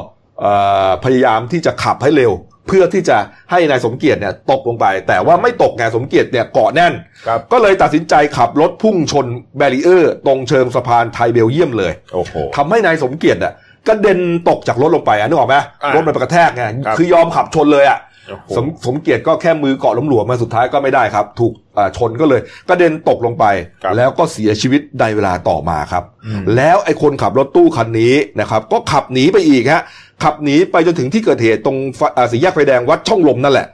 [1.05, 2.33] พยายามที่จะขับให้เร็ว
[2.67, 3.17] เพื่อที่จะ
[3.51, 6.93] ให้นายสมเกียรติเนี่ยตกลงไป แต่ว่าไม่ตกไงสมเกียรติเนี่ยเกาะแน่น
[7.27, 9.25] ครับก็เลยตัดสินใจขับรถพุ่งชน
[9.57, 13.53] barrier ตรงเชิงสะพานไทยเบลเยียมเลยโอ้โหทำให้นายสมเกียรติอะ
[13.87, 14.19] กระเด็น
[14.49, 23.45] ตกจากรถลงไปอะนึกออกไหมอ่ารถมันไปกระแทกไงครับคือยอมขับชนเลยอะโอ้โหสมสมเกียรติก็แค่มือเกาะล้มหลวมมาสุดท้ายก็ไม่ได้ครับ ถูกอ่าชนก็เลยกระเด็นตกลงไป
[23.83, 29.81] ครับแล้วก็เสียชีวิตในเวลาต่อมาครับอืมแล้วไอ้คนขับรถตู้คันนี้นะครับ ก็ขับหนีไปอีกฮะ
[30.23, 33.67] ขับหนีไปจนถึงที่เกิดเหตุตรงไฟอ่าสี่แยกไฟแดงวัดช่องลมนั่นแหละ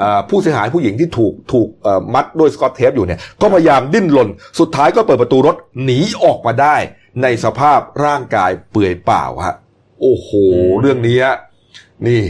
[0.00, 4.28] อ่าผู้เสียหายผู้หญิงที่ถูกถูกเอ่อมัดด้วยสกอตเทปอยู่เนี่ยก็พยายามดิ้นรน
[4.60, 6.76] สุดท้ายก็เปิดประตูรถหนีออกมาได้
[7.22, 9.54] ในสภาพร่างกายเปื่อยเปล่าฮะ
[10.00, 10.28] โอ้โห
[10.80, 11.36] เรื่องนี้ฮะ
[12.06, 12.22] นี่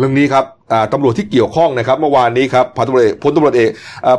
[0.00, 0.44] เรื่องนี้ครับ
[0.92, 3.70] ตำรวจที่เกี่ยวข้องนะครับ เมื่อวานนี้ครับพันตำรวจพลตำรวจเอก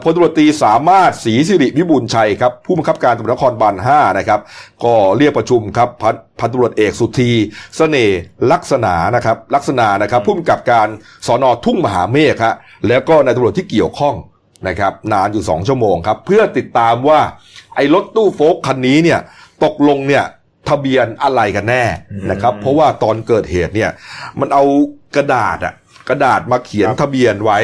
[0.04, 4.40] พลตำรวจตรีสามารถศรีสิริวิบูลชัยครับผู้บังคับการตำรวจนครบาล5นะครับ
[4.84, 7.32] ก็เรียกประชุมครับพันพันตำรวจเอกสุธี
[7.78, 8.20] เสน่ห์
[8.52, 10.88] ลักษณะนะครับ ลักษณะนะครับผู้กำกับการ
[11.28, 12.56] สอนอทุ่งมหาเมฆฮะ
[12.88, 14.16] แล้วก็นายตำรวจที่เกี่ยวข้อง
[14.68, 17.20] นะครับนานอยู่ 2 ชั่วโมงครับ เพื่อติดตามว่า
[17.76, 19.20] ไอ้รถตู้โฟล์คคันนี้เนี่ย
[19.64, 20.24] ตกลงเนี่ย
[20.70, 21.84] ทะเบียนอะไรกันแน่
[22.32, 23.90] นะครับ เพราะว่าตอนเกิดเหตุเนี่ย
[24.40, 24.66] มันเอา
[25.16, 25.74] กระดาษอะ
[26.10, 27.60] กระดาษมาเขียนครับทะเบียนไว้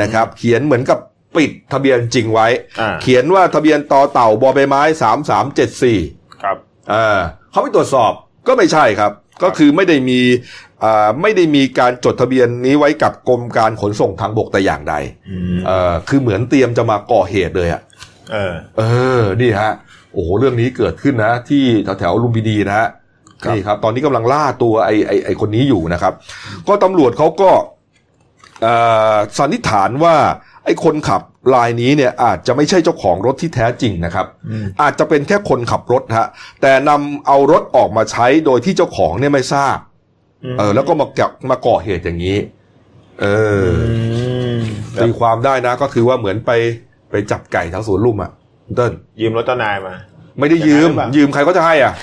[0.00, 0.98] นะครับ เขียนเหมือนกับ
[1.36, 2.46] ปิดทะเบียนจริงไว้
[2.80, 5.98] อ่าเขียนว่าทะเบียนต่อเต่าบอใบไม้สามสามเจ็ดสี่
[6.42, 6.56] ครับ
[6.92, 7.18] อ่า
[7.50, 8.12] เขาไปตรวจสอบ
[8.46, 9.12] ก็ไม่ใช่ครับ
[9.42, 10.20] ก็คือไม่ได้มี
[10.84, 14.94] อ่าไม่ได้มีการจดทะเบียนนี้ไว้กับกรมการขนส่งทางบกแต่อย่างใด
[15.30, 17.82] อืมเอ่อคือเหมือนเตรียมจะมาก่อเหตุเลยอะ
[18.32, 18.82] เออ เอ
[19.20, 19.72] อ นี่ฮะ
[20.12, 22.99] โอ้โห เรื่องนี้เกิดขึ้นนะ ที่แถวแถวๆลุมพินีนะฮะครับ
[23.48, 26.12] นี่ครับ ตอนนี้กำลังล่าตัวไอ้ไอ้ไอ้คนนี้อยู่นะครับ
[26.68, 27.50] ก็ตำรวจเขาก็
[28.62, 28.74] เอ่
[29.14, 30.16] อสันนิษฐานว่า
[30.64, 31.22] ไอ้คนขับ
[31.54, 34.26] รายนี้เนี่ยอาจจะไม่ใช่เจ้าของรถที่แท้จริงนะครับ
[34.82, 36.28] อาจจะเป็นแค่คนขับรถฮะ
[36.60, 39.78] แต่นำเอารถออกมาใช้โดยที่เจ้าของเนี่ยไม่ทราบ
[40.58, 42.38] เออ แล้วก็มาเกบมาก่อเหตุอย่างนี้
[43.20, 43.26] เอ
[43.66, 43.68] อ
[44.56, 44.60] ม
[45.00, 46.50] ตีความได้นะก็คือว่าเหมือนไป
[47.10, 48.30] ไปจับไก่แถวสวนลุมอะ
[48.66, 49.94] คุณเติ้ลยืมรถเจ้านายมา
[50.38, 51.94] ไม่ได้ยืมอย่างนั้นหรือเปล่ายืมใครก็จะให้อะ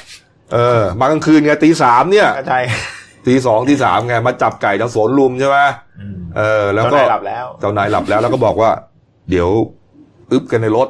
[0.54, 2.60] เออมากลางคืนไงตีสามเนี่ยก็ใช่
[3.28, 5.58] ตีสองตีสามไงมาจับไก่แถวสวนลุมใช่ไหม
[6.38, 8.72] เออ แล้วก็เจ้านายหลับแล้วเจ้านายหลับแล้วแล้วก็บอกว่า
[9.30, 9.50] เดี๋ยว
[10.32, 10.88] อึบกันในรถ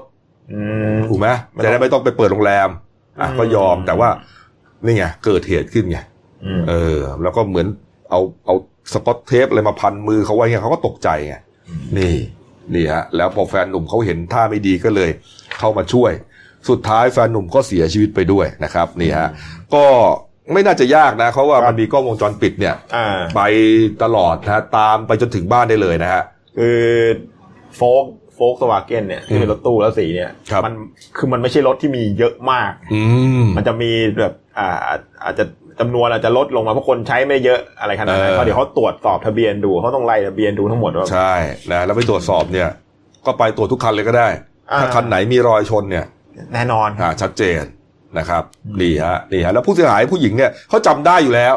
[0.54, 0.62] อื
[0.96, 2.70] มถูกไหมไม่ต้องจะได้ไม่ต้องไปเปิดโรงแรม
[3.20, 4.10] อะอืมก็ยอมแต่ว่า
[4.86, 5.98] นี่ไงเกิดเหตุขึ้นไง
[6.46, 7.68] อืมเออ แล้วก็เหมือน
[8.10, 8.56] เอาเอา
[8.94, 11.36] สกอตเทปอะไรมาพันมือเขาไว้ไงเขาก็ตกใจไง
[11.98, 12.16] นี่
[12.74, 15.10] นี่ฮะแล้วพอแฟนหนุ่มเขาเห็นท่าไม่ดีก็เลย
[15.60, 16.12] เข้ามาช่วย
[16.70, 19.30] สุดท้ายแฟนหนุ่มก็เสียชีวิตไปด้วยนะครับนี่ฮะ
[19.74, 19.84] ก็
[20.54, 23.42] ไม่น่าจะยากนะเพราะว่ามันมีกล้องวงจรปิดเนี่ยอ่าไป
[24.04, 26.24] ตลอดนะฮะตามไปจนถึงบ้านได้เลยนะฮะ
[26.58, 26.80] คือ
[27.76, 28.06] โฟก
[28.36, 30.74] โฟกสวาเกนเนี่ยที่เป็นรถตู้แล้วสีเนี่ยครับมัน
[31.18, 33.02] คือมันไม่ใช่รถที่มีเยอะมากอื
[33.42, 35.46] มมันจะมีแบบอ่าอาจอาจจะ
[35.80, 41.34] จำนวนอาจจะลดลงมาเพราะคนใช้ไม่เยอะอะไรขนาดนั้นเออเพราะเดี๋ยวเขาตรวจสอบทะเบียนดูเขาต้องไล่ทะเบียนดูทั้งหมดว่าใช่
[41.72, 42.70] นะแล้วไปตรวจสอบเนี่ย
[43.26, 44.28] ก็ไปตรวจทุกคันเลยก็ได้
[44.72, 46.06] อ่าถ้าคันไหนมีรอยชนเนี่ย
[46.54, 47.62] แน่นอนอ่าชัดเจน
[48.18, 48.44] นะครับ
[48.82, 51.56] นี่ฮะนี่ฮะแล้วผู้เสียหายผู้หญิงเนี่ยเขาจำได้อยู่แล้ว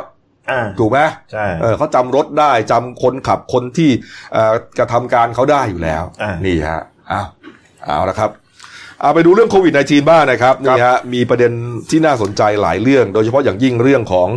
[0.51, 0.99] อ่าถูกไหม
[1.33, 3.91] ใช่เออเขาจำรถได้จำคนขับคนที่
[4.33, 7.26] เอ่อกระทำการเขาได้อยู่แล้วอ่านี่ฮะอ้าว
[7.85, 8.31] เอาละครับ
[9.03, 11.53] เอาไปดูเรื่องโควิด -19 บ้างนะครับนี่ฮะมีประเด็น
[11.90, 14.28] ที่น่าสนใจหลายเรื่อง โดยเฉพาะอย่างยิ่งเรื่องของ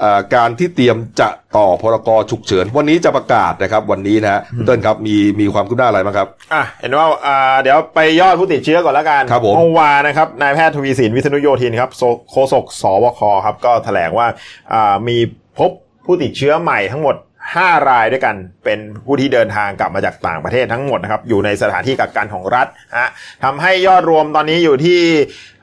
[0.00, 14.26] เออการที่เตรียมจะต่อพรกฉุกเฉิน วันนี้จะประกาศนะครับวันนี้นะฮะคุณเติ้ลครับมีมีความคืบหน้าอะไรบ้างครับอะเห็นว่าอ่าเดี๋ยวไปยอดผู้ติดเชื้อก่อนแล้วกันครับผมเมื่อวานนะครับนายแพทย์ทวีสินวิษณุโยธินครับโซโฆษกสบคครับก็แถลงว่า
[14.72, 15.16] อ่ามี
[15.58, 15.70] พบ
[16.04, 17.16] ผู้ติดเชื้อใหม่ทั้งหมด
[17.58, 22.66] 5 รายด้วยกันเป็นผู้ที่เดินทางกลับมาจากต่างประเทศทั้งหมดนะครับอยู่ในสถานที่กักกันของรัฐ
[22.98, 23.10] ฮะ
[23.44, 25.00] ทำให้ยอดรวมตอนนี้อยู่ที่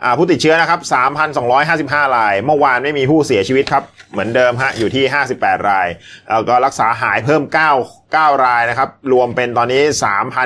[0.03, 0.79] อ่าผู้ติดเชื้อนะครับ
[1.47, 5.03] 3,255 ราย เมื่อวานไม่มีผู้เสียชีวิตครับ เหมือนเดิมฮะอยู่ที่
[5.37, 5.87] 58 ราย
[6.29, 9.81] แล้วก็รักษาหายเพิ่ม 9 9 รายนะครับรวมเป็นตอนนี้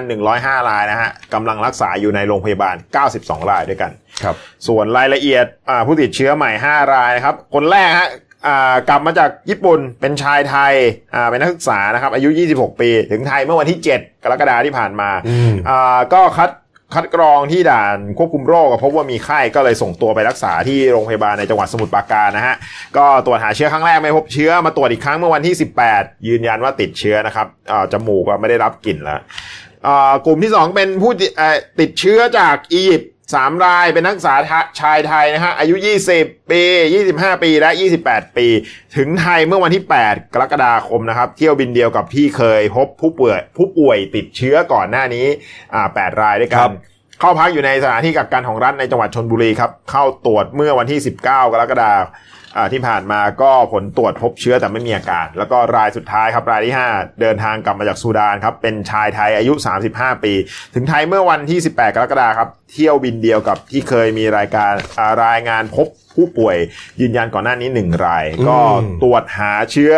[0.01, 2.75] 3,105 รายนะฮะกำลังรักษาอยู่ในโรงพยาบาล
[3.13, 3.91] 92 รายด้วยกัน
[4.23, 4.35] ครับ
[4.67, 8.29] ส่วนรายละเอียดอ่าผู้ติดเชื้อใหม่ 5 รายนะครับคนแรกฮะอ่า
[8.89, 10.73] กลับมาจากญี่ปุ่นเป็นชายไทย
[11.15, 16.51] อ่าเป็นนักศึกษานะครับอายุ 26 ปี ถึงไทยเมื่อวันที่ 7 กรกฎาคมที่ผ่านมาอืมอ่าก็คัด
[16.95, 22.55] คัดกรองที่ด่านควบคุมโรคพบว่ามีไข้ก็เลยส่งตัวไปรักษาที่โรงพยาบาลในจังหวัดสมุทรปราการนะฮะ
[22.97, 25.55] ก็ตรวจหาเชื้อครั้งแรกไม่พบเชื้อมาตรวจอีกครั้งเมื่อวันที่
[25.91, 29.19] 18 ยืนยันว่าติดเชื้อนะครับอ่าจมูกก็ไม่ได้รับกลิ่นแล้ว
[29.87, 34.35] อ่ากลุ่มที่ 2 เป็นผู้ติดเอ่อติดเชื้อจากอียิปต์ สามรายเป็นนักศึกษา
[34.79, 35.75] ชายไทยนะฮะอายุ
[36.13, 36.61] 20 ปี
[37.01, 37.69] 25 ปีและ
[38.03, 38.47] 28 ปี
[38.97, 45.25] ถึงไทยเมื่อวันที่ 8 กรกฎาคมนะครับ เที่ยวบินเดียวกับที่เคยพบผู้ป่วยผู้ป่วยติดเชื้อก่อนหน้านี้
[45.73, 46.71] อ่า8รายด้วยกัครันบ
[47.19, 52.09] เข้าพักอยู่ในสถานที่กักกันของรัฐในจังหวัดชนบุรีครับ เข้าตรวจเมื่อวันที่ 19 กรกฎาคมอ่า
[52.73, 59.53] ที่ผ่านมาก็ผลตรวจพบเชื้อแต่ไม่มีอาการ แล้วก็รายสุดท้ายครับรายที่ 5 เดินทางกลับมาจากซูดานครับเป็นชายไทยอายุ
[59.89, 60.33] 35 ปี
[60.75, 66.57] ถึงไทยเมื่อวันที่ 18 กรกฎาคมครับเที่ยวบินเดียวกับที่เคยมีรายการอ่ารายงานพบผู้ป่วย
[67.01, 69.93] ยืนยันก่อนหน้านี้ 1 ราย ก็อืมตรวจหาเชื้อ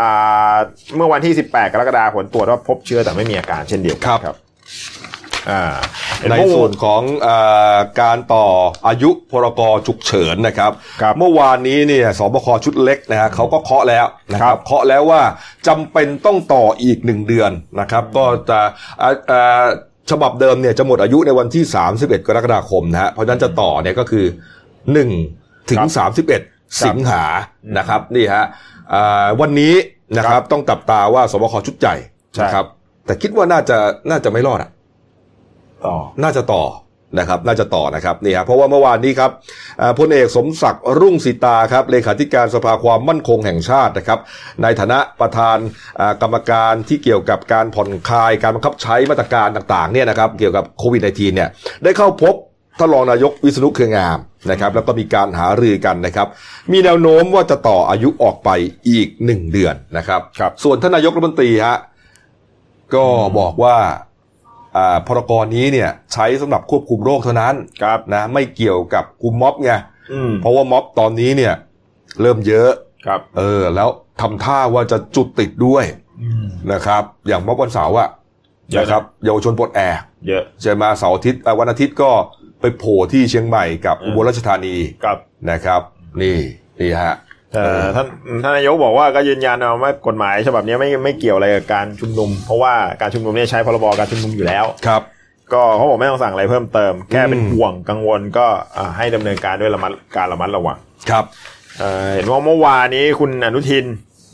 [0.00, 0.54] อ่า
[0.96, 5.07] เมื่อวันที่ 18 กรกฎาคมผลตรวจว่าพบเชื้อแต่ไม่มีอาการเช่นเดียวกันครับอ่าเห็
[6.30, 7.28] ในเมื่อส่วนของเอ
[7.74, 8.46] อการต่อ
[8.86, 10.72] อายุพรกฉุกเฉินนะครับ
[11.02, 15.22] ครับ เมื่อวานนี้เนี่ยสบคชุดเล็กนะฮะเขาก็เคาะแล้วนะคครัรับบเคาะแล้วว่า
[15.68, 18.60] จำเป็นต้องต่ออีกหนึ่งเดือนนะครับ ก็จะ
[19.02, 19.64] อ่าอ่า
[20.10, 21.64] ฉบับเดิมเนี่ยจะหมดอายุในวันที่
[21.96, 24.24] 31 กรกฎาคมนะฮะเพราะฉะนั้นจะต่อเนี่ยก็คือ
[24.96, 25.84] 1 ถึง
[26.30, 27.24] 31 สิงหา
[27.78, 28.44] นะครับนี่ฮะ
[28.94, 29.74] อ่าวันนี้
[30.16, 31.94] นะครับต้องจับตาว่าสบคชุดใหญ่
[32.34, 32.66] ใช่นะครับ
[33.06, 33.78] แต่คิดว่าน่าจะ
[34.10, 34.70] น่าจะไม่รอดอะ
[35.86, 36.64] ต่อ น่าจะต่อ
[37.18, 39.30] นะครับน่าจะต่อนะครับนี่ครับเพราะว่าเมื่อวานนี้ครับ
[39.80, 44.18] อ่าพลเอกสมศักดิ์รุ่งสิตาครับเลขาธิการสภาความมั่นคงแห่งชาตินะครับ
[44.62, 45.58] ในฐานะประธาน
[46.00, 51.48] อ่ากรรมการที่เกี่ยวกับการผ่อนคลายการบังคับใช้มาตรการต่างๆเนี่ยนะครับเกี่ยวกับโควิด -19 เนี่ย
[51.84, 52.34] ได้เข้าพบ
[52.78, 54.18] ท่านรองนายกวิษณุเครืองาม
[54.50, 56.28] นะครับ แล้วก็มีการหารือกันนะครับ
[56.72, 58.50] มีแนวโน้มว่าจะต่ออายุออกไป
[58.88, 61.76] อีกหนึ่งเดือนนะครับครับ ส่วนท่านนายกรัฐมนตรีฮะ
[62.94, 63.04] ก็
[63.38, 64.07] บอกว่าอ่า
[65.06, 69.72] พรกรนี้เนี่ยใช้สำหรับควบคุมโรคเท่านั้นครับนะไม่เกี่ยวกับคุมม็อบไง
[70.12, 71.54] อืมเพราะว่าม็อบตอนนี้เนี่ย
[72.20, 72.70] เริ่มเยอะ
[73.06, 73.88] ครับเออแล้ว
[74.20, 75.84] ทำท่าว่าจะจุดติดด้วย
[76.72, 78.08] นะครับ อย่างม็อบวันเสาร์อะ
[78.70, 79.98] เยอะนะนะครับเยาวชนปลดแอก
[80.28, 82.10] เยอะใช่ไหมาเสาร์อาทิตย์อะวันอาทิตย์ก็
[82.60, 85.18] ไปโผล่ที่เชียงใหม่กับอืมอุบลราชธานีครับ
[85.50, 85.82] นะครับ
[86.22, 86.38] นี่
[86.80, 87.27] นี่ฮะเอ่อ
[87.96, 88.06] ท่าน
[88.42, 95.02] ท่านนายกบอกว่าก็ยืนยันนะว่ากฎหมายฉบับนี้ไม่ไม่เกี่ยวอะไรกับการชุมนุม เพราะว่าการชุมนุมเนี่ยใช้พรบการชุมนุมอยู่แล้วครับ
[95.52, 98.46] ก็เขาบอกไม่ต้องสั่งอะไรเพิ่มเติม แค่เป็นอืมห่วงกังวลก็
[98.76, 100.78] อ่าให้ดำเนินการด้วยระมัดการระมัดระวัง
[101.10, 101.24] ครับ
[101.78, 103.84] เอ่อเห็นว่าเมื่อวานนี้คุณอนุทิน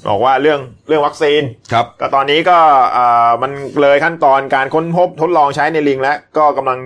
[0.09, 1.43] บอกว่าเรื่องเรื่องวัคซีน
[1.73, 2.59] ครับก็ตอนนี้ก็
[2.97, 3.51] อ่ามัน
[3.81, 6.79] เลยขั้นตอนการค้นพบทดลองใช้ในลิงแล้วก็กำลัง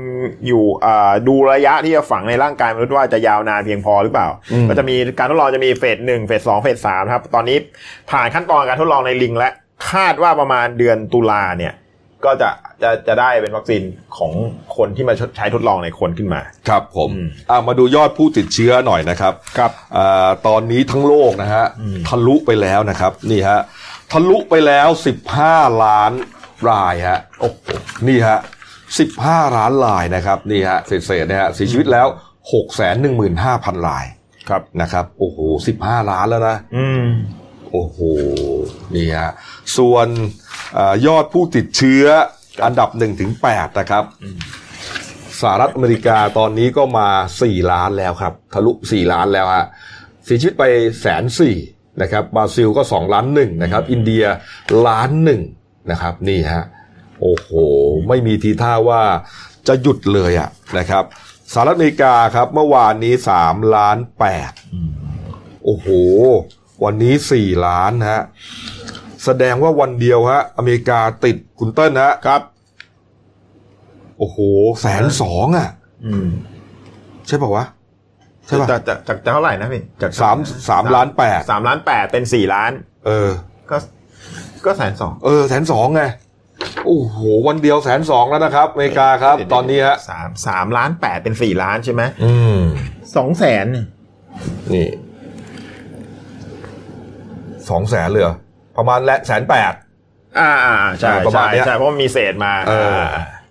[0.46, 7.58] อยู่อ่าดูระยะที่จะฝังในร่างกายมนุษย์ว่าจะยาวนานเพียงพอหรือเปล่าอืมก็จะมีการทดลองจะมีเฟสหนึ่งเฟสสองเฟสสามครับ ตอนนี้
[8.10, 9.48] ผ่านขั้นตอนการทดลองในลิงและ
[9.90, 11.72] คาดว่าประมาณเดือนตุลาเนี่ย
[12.24, 12.50] ก็จะ
[12.82, 13.82] จะจะได้เป็นวัคซีน
[14.16, 14.32] ของ
[14.76, 23.60] คนที่มาใช้ทดลองในคนขึ้นมา ครับผมอืมอ่ามาดูยอดผู้ติดเชื้อหน่อยนะครับครับอาตอนนี้ทั้งโลกนะฮะอืมทะลุไปแล้วนะครับนี่ฮะ
[24.12, 24.88] ทะลุไปแล้ว
[25.34, 26.12] 15 ล้าน
[26.70, 27.58] รายฮะโอ้โห
[28.08, 28.38] นี่ฮะ
[28.98, 32.06] 15 ล้านรายนะครับนี่ฮะเศษๆนะฮะเสียชีวิตแล้ว
[32.52, 34.04] 6 1 5 0 0 0ราย
[34.48, 35.38] ครับนะครับโอ้โห
[35.78, 37.06] 15 ล้านแล้วนะ อืม
[37.72, 37.98] โอ้โห
[38.94, 39.30] นี่ฮะ
[39.76, 40.08] ส่วน
[40.78, 42.04] อายอดผู้ติดเชื้อ
[42.64, 44.04] อันดับ1ถึง8นะครับ
[45.40, 47.08] สหรัฐอเมริกาตอนนี้ก็มา
[47.40, 49.66] 4 ล้านแล้วครับ ทะลุ 4 ล้านแล้วฮะ
[50.24, 50.64] เสียชีวิตไป
[51.00, 51.56] แสนสี่
[52.02, 54.24] นะครับบราซิลก็ 2 ล้านหนึ่งนะครับ อินเดีย
[54.86, 55.40] ล้านหนึ่ง
[55.90, 56.64] นะครับ นี่ฮะ
[57.20, 57.50] โอ้โห
[58.08, 59.02] ไม่มีทีท่าว่า
[59.68, 60.48] จะหยุดเลยอะ
[60.78, 61.04] นะครับ
[61.52, 64.52] สหรัฐอเมริกาครับ เมื่อวานนี้3ล้านแปด
[65.64, 65.88] โอ้โห
[66.84, 68.22] วันนี้สี่ล้านฮะ
[69.24, 72.42] แสดงว่าวันเดียวฮะ อเมริกาติดคุณเติ้ลฮะครับ
[74.18, 74.38] โอ้โห
[74.80, 75.68] แสนสองอะ
[76.06, 76.28] อืม
[77.26, 77.64] ใช่ป่าวะ
[78.46, 80.36] ใช่ป่ะจากจากจากจากเท่าไหร่นะพี่จากสาม
[80.68, 82.72] สามล้านแปดสามล้านแปดเป็นสี่ล้าน
[83.06, 83.30] เออ
[83.70, 83.76] ก็
[84.64, 86.02] ก็แสนสองเออแสนสองไง
[86.86, 87.16] โอ้โห
[87.48, 92.60] วันเดียวแสนสองแล้วนะครับอเมริกาครับ ตอนนี้ฮะสามสามล้านแปดเป็นสี่ล้านใช่ไหมอืม
[93.16, 93.66] สองแสน
[94.74, 94.88] นี่
[97.70, 98.36] สองแสนเลยเหรอ
[98.76, 99.72] ประมาณแแสนแปด
[100.38, 103.02] อ่าอ่าใช่ประมาใช่ณเนี้ยใช่เพราะมันมีเศษมาเออ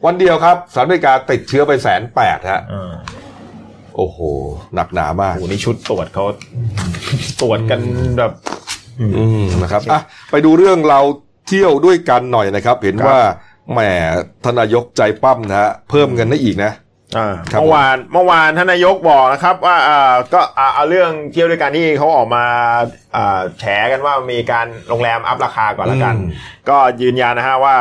[0.05, 2.93] วันเดียวครับสหรัฐอเมริกาติดเชื้อไปแสนแปดฮะเออ
[3.95, 4.19] โอ้โห
[4.75, 6.25] หนักหนามากโอ้โหนี่ชุดตรวจเขา
[7.41, 7.79] ตรวจกัน
[8.17, 8.31] แบบ
[9.01, 9.05] อื
[9.43, 10.01] มนะครับอะ
[10.31, 11.01] ไปดูเรื่องเรา
[11.47, 13.19] เที่ยวด้วยกันหน่อยนะครับ เห็นครับว่า
[13.71, 13.79] แหม
[14.43, 16.86] ท่านนายกใจป้ำนะฮะเพิ่มเงินได้อีกนะอ่าครับ
[17.59, 22.43] เมื่อวานเมื่อวานท่านนายกบอกนะครับ ว่าอ่าก็อ่าเอาเรื่องเที่ยวด้วยกันที่เขาออกมา
[23.15, 26.29] อ่าแฉกันว่ามีการโรงแรม up ราคาก่อนละกันอืม
[26.69, 27.75] ก็ยืนยันนะฮะว่า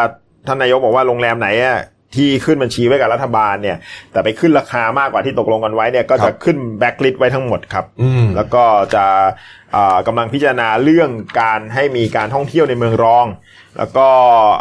[0.46, 1.78] ท่านนายกบอกว่าโรงแรมไหนอะ
[2.16, 3.76] ที่ขึ้นบัญชีไว้กับรัฐบาลเนี่ย
[4.12, 8.64] แต่ไปขึ้นราคามากกว่าที่ตกลงกันไว้เนี่ยก็จะขึ้นแบ็กลิสต์ไว้ทั้งหมดครับอืมแล้วก็
[8.94, 9.04] จะ
[9.76, 11.10] อ่ากำลังพิจารณาเรื่อง
[11.40, 13.26] การให้มีการท่องเที่ยวในเมืองรอง
[13.78, 14.08] แล้วก็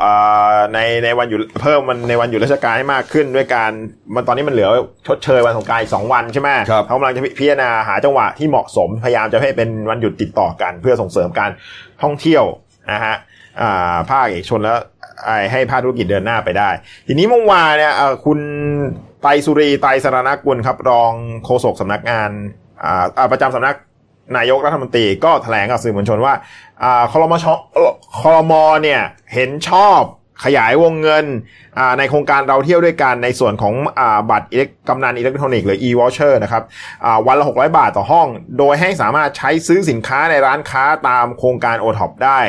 [0.03, 3.71] อ่าในในวันหยุดเพิ่มมันในวันหยุดราชการให้มากขึ้นด้วยการ
[4.13, 4.69] มันตอนนี้มันเหลือ
[5.07, 11.51] ชดเชยวันสงกรารอีกสองวันใช่ไหมครับเขากำลังจะพิจารณาหาจังหวะที่เหมาะสมพยายามจะให้เป็นวันหยุดติดต่อกัน เพื่อส่งเสริมการ
[12.03, 12.43] ท่องเที่ยว
[12.91, 13.15] นะฮะ
[13.61, 14.94] อ่าภาคเอกชนแล้วไอ้
[15.51, 16.69] ให้ภาคธุรกิจเดินหน้าไปได้
[17.07, 17.93] ทีนี้เมื่อวานเนี่ย
[18.25, 18.39] คุณ
[19.21, 21.11] ไตสุรีไตสรณกุลครับ รอง
[21.45, 23.75] โฆษกสำนักงานาประจำสำนัก
[24.37, 26.33] นายกรัฐมนตรีก็แถลงกับสื่อมวลชนว่า
[26.83, 27.45] อ่าคลมช
[28.19, 28.53] คลม
[28.83, 29.01] เนี่ย
[29.33, 30.01] เห็นชอบ
[30.43, 31.25] ขยายวงเงิน
[31.79, 36.63] อ่าในโครงการเราเที่ยวด้วยกันในส่วนของอาบัตรอิเล็กกำนันอิเล็กทรอนิกส์หรือ e-voucher นะครับ
[37.05, 38.27] อ่าวันละ 600 บาทต่อห้อง
[38.57, 42.39] โดยให้สามารถใช้ซื้อสินค้าในร้านค้าตามโครงการ o t o p ได้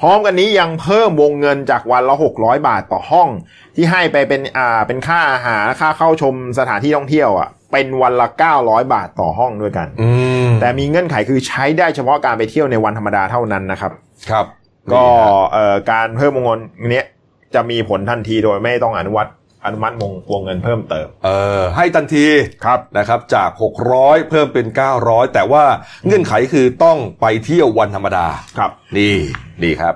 [0.00, 3.28] พร้อมกันนี้ยังเพิ่มวงเงินจากวันละ 600 บาทต่อห้อง
[3.76, 8.28] ที่ให้ไปเป็นอ่าเป็นค่าอาหารค่าเข้าชมสถานที่ท่องเที่ยวอะเป็นวันละ
[8.60, 10.08] 900 บาทต่อห้องด้วยกันอื
[10.46, 13.92] มแต่มีเงื่อนไขคือใช้ได้เฉพาะการไปเที่ยวในวันธรรมดาเท่านั้นนะครับ
[14.30, 14.46] ครับ
[14.94, 15.06] ก็
[15.52, 16.60] เอ่อการเพิ่มวงเงิน
[16.92, 17.06] เนี้ย
[17.54, 19.26] จะมีผลทันทีโดยไม่ต้องอนุวัต
[19.64, 21.28] อนุมัติวงวงเงินเพิ่มเติม เอ
[21.60, 22.26] อให้ทันที
[22.64, 23.50] ครับนะครับจาก
[23.90, 24.66] 600 เพิ่มเป็น
[25.00, 25.64] 900 แต่ว่า
[26.06, 28.26] เงื่อนไขคือต้องไปเที่ยววันธรรมดา
[28.58, 29.16] ครับ นี่
[29.62, 29.94] นี่ครับ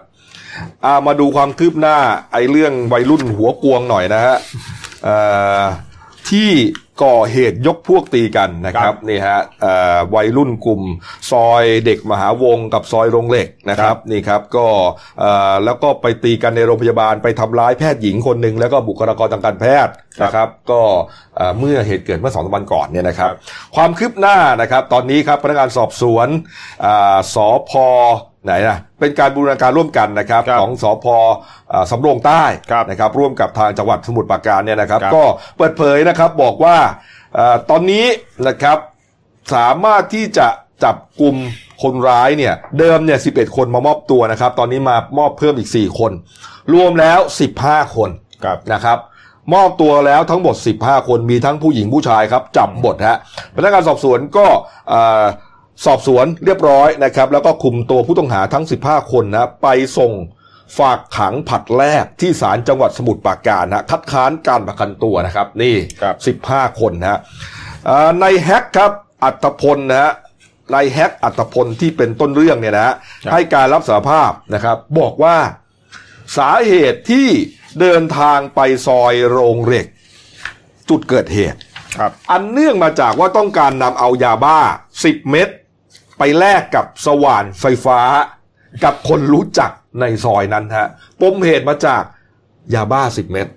[0.84, 1.96] อ่ามาดูความคืบหน้า
[2.32, 4.36] ไอ้เรื่องวัยรุ่นหัวกวงหน่อยนะฮะ
[5.04, 5.16] เอ่
[5.60, 5.62] อ
[6.30, 6.50] ที่
[7.04, 10.82] ก่อเหตุยกพวกตีกันนะคครัรับบนี่ฮะเอ่อวัยรุ่นกลุ่ม
[11.30, 14.66] ซอยเด็กมหาวงกับซอยโรงเหล็กนะครับนี่ครับก็
[15.20, 20.82] เอ่อแล้วก็ไปตีกันในโรงพยาบาลไปทำร้ายแพทย์หญิงคนหนึ่งแล้วก็บุคลากรทางการแพทย์นะครับก็
[21.36, 23.30] เอ่อเมื่อเหตุเกิดเมื่อสองสามวันก่อนเนี่ยนะครับ
[23.76, 26.28] ความคืบหน้านะครับ ตอนนี้ครับพนักงานสอบสวน
[26.84, 27.36] อ่าส
[27.70, 27.72] พ
[28.44, 31.06] ไหนนะเป็นการบูรณาการร่วมกันนะครับครับของสพ
[31.72, 35.24] อ่าสำโรงใต้ครับนะครับร่วมกับทางจังหวัดสมุทรปราการเนี่ยนะครับครับก็
[35.56, 36.76] เปิดเผยนะครับบอกว่า
[37.38, 38.06] อ่าตอนนี้
[38.48, 38.78] นะครับ
[39.54, 40.48] สามารถที่จะ
[40.84, 41.36] จับกลุ่ม
[41.82, 46.12] คนร้ายเนี่ยเดิมเนี่ย11คนมามอบตัวนะครับ ตอนนี้มามอบเพิ่มอีก 4 คน
[46.74, 47.20] รวมแล้ว
[47.58, 48.10] 15 คน
[48.44, 48.98] ครับนะครับ
[49.54, 53.18] มอบตัวแล้วทั้งหมด 15 คนมีทั้งผู้หญิงผู้ชายครับจับหมดฮะ
[53.54, 54.46] พนักงานสอบสวนก็
[54.92, 55.24] อ่า
[55.84, 59.68] สอบสวนเรียบร้อยนะครับ แล้วก็คุมตัวผู้ต้องหาทั้ง 15 คนนะไป
[59.98, 60.12] ส่ง
[60.78, 67.18] ฝากขังผลัดแรกที่ศาลจังหวัดสมุทรปราการนะคัดค้านการประกันตัวนะครับ นี่ครับ15 คนนะฮะ
[67.88, 68.92] อ่าในแฮกครับ
[69.24, 70.12] อัตพลนะฮะ
[70.72, 75.36] ในแฮกอัตพลที่เป็นต้นเรื่องเนี่ยนะฮะครับให้การรับสารภาพนะครับ บอกว่า
[76.38, 77.28] สาเหตุที่
[77.80, 79.86] เดินทางไปซอยโรงเหล็ก
[80.88, 81.58] จุดเกิดเหตุ
[81.98, 84.58] ครับอันเนื่องมาจากว่าต้องการนำเอายาบ้า
[84.96, 85.48] 10 เม็ด
[86.18, 88.00] ไปแลกกับสว่านไฟฟ้า
[88.84, 90.88] กับคนรู้จักในซอยนั้นฮะ
[91.20, 92.02] ปมเหตุมาจาก
[92.74, 93.48] ยาบ้า10เม็ด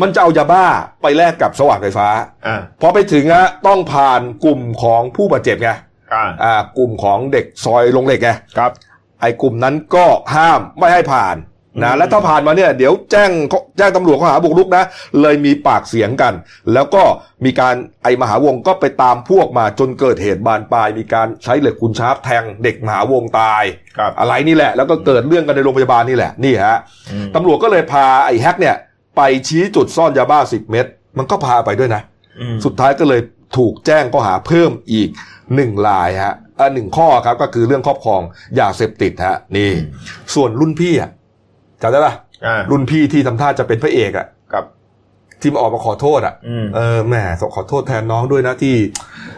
[0.00, 0.64] มันจะเอายาบ้า
[1.02, 2.08] ไปแลกกับสว่านไฟฟ้า
[2.46, 5.70] อ่าพอไปถึงฮะต้องผ่านกลุ่มของผู้บาดเจ็บไง
[6.14, 8.72] อ่าอ่ากลุ่มของเด็กซอยลงเหล็กไงครับ
[9.20, 11.36] ไอ้กลุ่มนั้นก็ห้ามไม่ให้ผ่าน
[11.82, 13.30] นะอืมและถ้าผ่านมาเนี่ยเดี๋ยวแจ้ง
[13.78, 14.84] แจ้งตำรวจข้อหาบุกรุกนะ
[15.20, 16.34] เลยมีปากเสียงกัน
[16.72, 17.02] แล้วก็
[17.44, 23.64] มีการไอ้มหาวงก็ไปตามพวกมาจนเกิดเหตุบานปลาย มีการใช้เหล็กคุณชาร์ปแทงเด็กมหาวงตาย
[23.98, 26.78] ครับอะไรนี่แหละ แล้วก็เกิดเรื่องกันในโรงพยาบาลนี่แหละนี่ฮะ
[27.12, 28.76] อืมตำรวจก็เลยพาไอ้แฮกเนี่ย
[29.16, 30.86] ไปชี้จุดซ่อนยาบ้าสิบเม็ด
[31.18, 32.02] มันก็พาไปด้วยนะ
[32.40, 33.20] อืมสุดท้ายก็เลย
[33.56, 35.08] ถูกแจ้งข้อหาเพิ่มอีก
[35.54, 38.22] หนึ่งลายฮะอ่าหนึ่งข้อครับก็คือเรื่องครอบครอง
[38.60, 39.70] ยาเสพติดฮะนี่
[40.34, 41.10] ส่วนรุ่นพี่อะ
[41.84, 42.14] จำได้ปะ
[42.46, 44.64] อ่า รุ่นพี่ที่ทำท่าจะเป็นพระเอกอะครับ
[45.40, 47.14] ที่มาออกมาขอโทษอะ อืม เออแหม
[47.56, 48.74] ขอโทษแทนน้องด้วยนะที่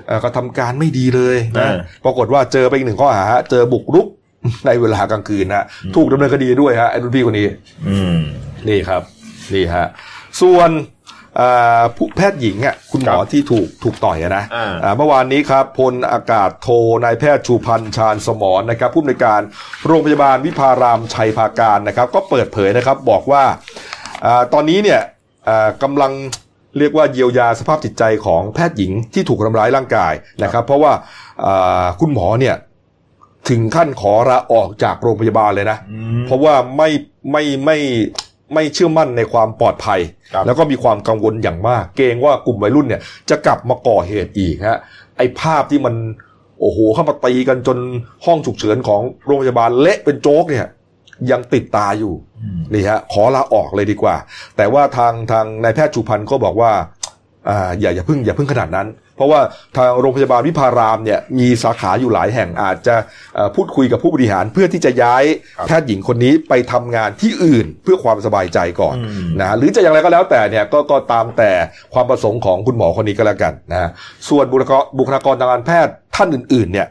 [0.07, 4.07] เอ่อกระทำการไม่ดีเลยนะเออ ปรากฏว่าเจอไปอีกหนึ่งข้อหาฮะเจอบุกรุก
[4.67, 5.65] ในเวลากลางคืนนะ
[5.97, 7.47] ถูกดำเนินคดีด้วยฮะไอ้รุ่นพี่คนนี้
[7.89, 8.19] อืม
[8.69, 9.03] นี่ครับ
[9.55, 9.87] นี่ฮะ
[10.41, 10.96] ส่วนเอ่อ
[11.97, 16.69] ผู้แพทย์หญิงอะคุณหมอครับที่ถูกถูกต่อยอะนะอ่าอ่าเมื่อวานนี้ครับพลอากาศโท
[17.05, 19.41] นายแพทย์ชูพันธ์ชาญสมรนะครับผู้อำนวยการ
[19.87, 23.45] โรงพยาบาลวิพารามชัยภาการนะครับ ก็เปิดเผยนะครับบอกว่า
[24.25, 25.01] อาตอนนี้เนี่ย
[25.49, 26.13] อ่ากำลัง
[26.79, 30.13] เรียกว่าเยียวยาสภาพจิตใจของแพทย์หญิงที่ถูกทำร้ายร่างกาย
[30.43, 30.93] นะครับ เพราะว่า
[31.45, 32.57] อ่าคุณหมอเนี่ย
[33.49, 36.89] ถึงขั้นขอลาออกจากโรงพยาบาลเลยนะอืมเพราะว่าไม่
[37.31, 37.77] ไม่ไม่
[38.55, 40.01] ไม่เชื่อมั่นในความปลอดภัย
[40.33, 44.79] ครับแล้วก็มีความกังวลอย่างมาก เกรงว่ากลุ่มวัยรุ่นเนี่ยจะกลับมาก่อเหตุอีกฮะ
[45.17, 45.95] ไอ้ภาพที่มัน
[46.61, 47.79] โอ้โหเข้ามาตีกันจน
[48.27, 50.67] ห้องฉุกเฉินของโรงพยาบาลเละเป็นโจ๊กเนี่ย
[51.31, 52.15] ยังติดตาอยู่
[52.75, 54.17] นี่ฮะขอลาออกเลยดีกว่า
[54.57, 56.73] แต่ว่าทางทางนายแพทย์ชูพันธ์ก็บอกว่า
[57.49, 58.87] อ่าอย่าอย่าเพึ่งอย่าเพึ่งขนาดนั้น
[59.17, 59.41] เพราะว่า
[59.77, 62.95] ทางโรงพยาบาลวิพารามเนี่ยมีสาขาอยู่หลายแห่งอาจจะ
[63.35, 65.25] เอ่อพูดคุยกับผู้บริหารเพื่อที่จะย้าย
[65.57, 71.53] ครับแพทย์หญิงคนนี้ไปทำงานที่อื่นเพื่อความสบายใจก่อนอืมนะหรือจะอย่างไรก็แล้วแต่เนี่ยก็ก็ตามแต่
[71.95, 73.91] ความประสงค์ของคุณหมอคนนี้ก็แล้วกันนะ
[74.29, 76.89] ส่วนบุคลากรบุคลากรทางการแพทย์ท่านอื่น ๆ เนี่ย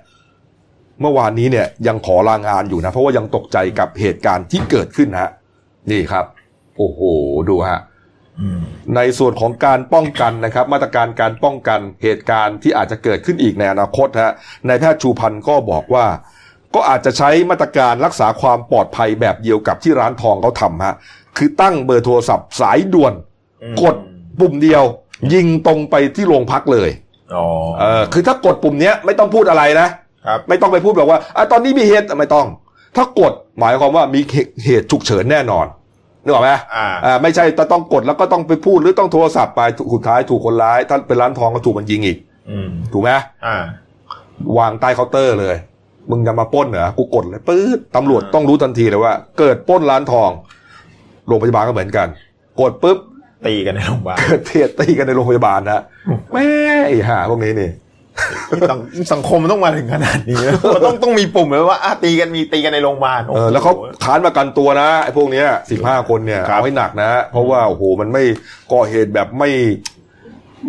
[1.01, 5.32] เมื่อวานนี้เนี่ยยังขอลางานอยู่นะ เพราะว่ายังตกใจกับเหตุการณ์ที่เกิดขึ้นฮะ
[5.91, 6.26] นี่ครับ
[6.78, 6.99] โอ้โห
[7.49, 7.94] ดูฮะอืม
[8.95, 14.33] ในส่วนของการป้องกันนะครับ มาตรการการป้องกันเหตุการณ์ที่อาจจะเกิดขึ้นอีกในอนาคตฮะ
[14.67, 16.05] นายแพทย์ชูพันธ์ก็บอกว่า
[16.75, 20.95] ก็อาจจะใช้มาตรการรักษาความปลอดภัยแบบเดียวกับที่ร้านทองเขาทำฮะ
[21.38, 23.13] คือตั้งเบอร์โทรศัพท์สายด่วน
[23.63, 23.95] อืมกด
[24.39, 24.83] ปุ่มเดียว
[25.33, 26.89] ยิงตรงไปที่โรงพักเลย
[27.36, 27.45] อ๋อ
[27.79, 29.88] เออคือถ้ากดปุ่มเนี้ยไม่ต้องพูดอะไรนะ
[30.27, 32.47] ครับไม่ต้องไปพูดแบบว่าอะตอนนี้มีเหตุไม่ต้อง
[32.95, 34.21] ถ้ากดหมายความว่ามี
[34.65, 35.65] เหตุฉุกเฉินแน่นอน
[36.26, 39.61] นึกออกไหมอ่าอ่าไม่ใช่ต้องกดแล้วก็ต้องไปพูดหรือต้องโทรศัพท์ไป
[39.93, 42.17] สุดท้ายถูกคนร้ายถ้าเป็นร้านทองก็ถูกมันยิงอีก
[42.49, 43.11] อืมถูกไหม
[43.45, 43.63] อ่า
[44.57, 45.55] วางใต้เคาน์เตอร์เลย
[46.09, 50.30] มึงจะมาปล้นเหรอกูกดเลยปื๊ดตำรวจอ่าต้องรู้ทันทีเลยว่า เกิดปล้นร้านทอง
[51.28, 52.07] โรงพยาบาลก็เหมือนกัน
[52.61, 52.97] กดปุ๊บ
[53.45, 55.82] ตีกันในโรงพยาบาลเกิดเหตุตีกันในโรงพยาบาลนะ
[56.34, 56.47] แม่
[56.86, 57.69] ไอ้ห่าพวกนี้นี่
[58.70, 58.80] สัง
[59.13, 68.24] สังคมมันต้องมาถึงขนาดนี้นะมันต้องต้องมีปุ่มเลยว่าอะตีกันมีตีกันในโรงพยาบาลเออแล้วเขาค้านประกันตัวนะไอ้พวกเนี้ยสิบห้าคนเนี่ยครับเอาให้หนักนะ เพราะว่าโอ้โหมันไม่
[68.74, 69.49] ก่อเหตุแบบไม่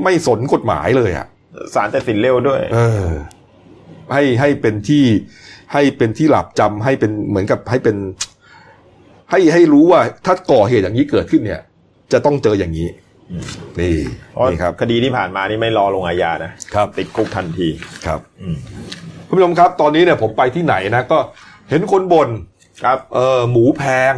[0.04, 1.26] ไม่สนกฎหมายเลยอะ
[1.74, 3.08] สารตัดสินเร็วด้วย เออ
[4.12, 5.04] ให้ให้เป็นที่
[5.72, 7.96] ให้เป็นที่หลับจำให้เป็นเหมือนกับให้เป็น
[9.30, 11.60] ให้ให้รู้ว่าถ้าก่อเหตุอย่างนี้เกิดขึ้นเนี่ย
[12.12, 12.88] จะต้องเจออย่างนี้
[13.80, 13.96] นี่
[14.32, 17.68] เพราะนี่ครับคดีที่ผ่านมานี่ไม่รอลงอาญานะครับติดคุกทันที
[18.06, 18.56] ครับอืม
[19.28, 21.18] คุณผู้ชมครับ ตอนนี้เนี่ยผมไปที่ไหนนะ ก็
[21.70, 22.28] เห็นคนบ่น
[22.84, 24.12] ครับเออหมูแพง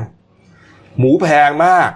[0.99, 1.91] หมูแพงมาก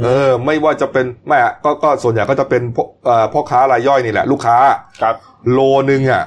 [0.00, 4.58] เออ ไม่ว่าจะเป็นไม่อะก็ก็ส่วนใหญ่ก็จะเป็นพวกเอ่อพ่อค้ารายย่อยนี่แหละ ลูกค้า
[5.02, 5.14] ครับ
[5.52, 5.60] โล
[5.90, 6.24] นึงอะ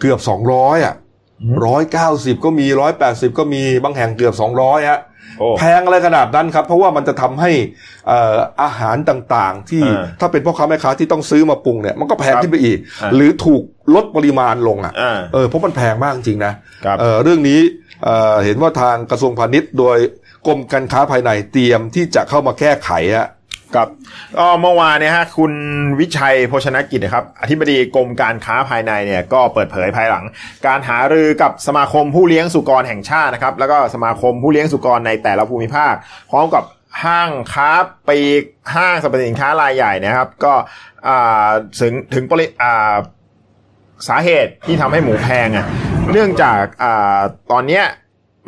[0.00, 0.94] เกือบสองร้อยอะ
[1.42, 5.13] อืมร้อยเก้าสิบก็มีร้อยแปดสิบก็มีบางแห่งเกือบสองร้อยฮะโอ้
[5.58, 7.50] แพงอะไรขนาดนั้นครับ เพราะว่ามันจะทำให้
[8.08, 13.62] เอ่ออาหารต่างๆ ที่อ่าถ้าเป็นพ่อค้าแม่ค้าที่ต้องซื้อมาปรุงเนี่ยมันก็แพงครับขึ้นไปอีกอ่าหรือถูก
[13.94, 16.52] ลดปริมาณลงอะอ่าเออเพราะมันแพงมากจริงๆนะ
[16.84, 17.60] ครับเออเรื่องนี้
[18.04, 19.98] เอ่อเห็นว่าทางกระทรวงพาณิชย์โดย
[20.46, 23.26] กรมการค้าภายในเตรียมที่จะเข้ามาแก้ไขอะ
[23.76, 23.88] ครับ
[24.38, 25.52] ก็เมื่อวานเนี่ยฮะคุณ
[26.00, 30.24] วิชัยโภชนกิจนะครับอธิบดีกรมการค้าภายในเนี่ยก็เปิดเผยภายหลัง
[30.66, 35.94] การหารือกับสมาคมผู้เลี้ยงสุกรแห่งชาตินะครับแล้วก็สมาคมผู้เลี้ยงสุกรในแต่ละภูมิภาค
[36.30, 36.64] พร้อมกับ
[37.04, 37.70] ห้างค้า
[38.08, 38.42] ปลีก
[38.74, 40.52] ห้างสรรพสินค้ารายใหญ่นะครับ ก็
[41.80, 42.46] ถึงถึงปริ
[44.08, 45.66] สาเหตุที่ทำให้หมูแพงอะ
[46.12, 46.84] เนื่องจากอ
[47.52, 47.84] ตอนเนี้ย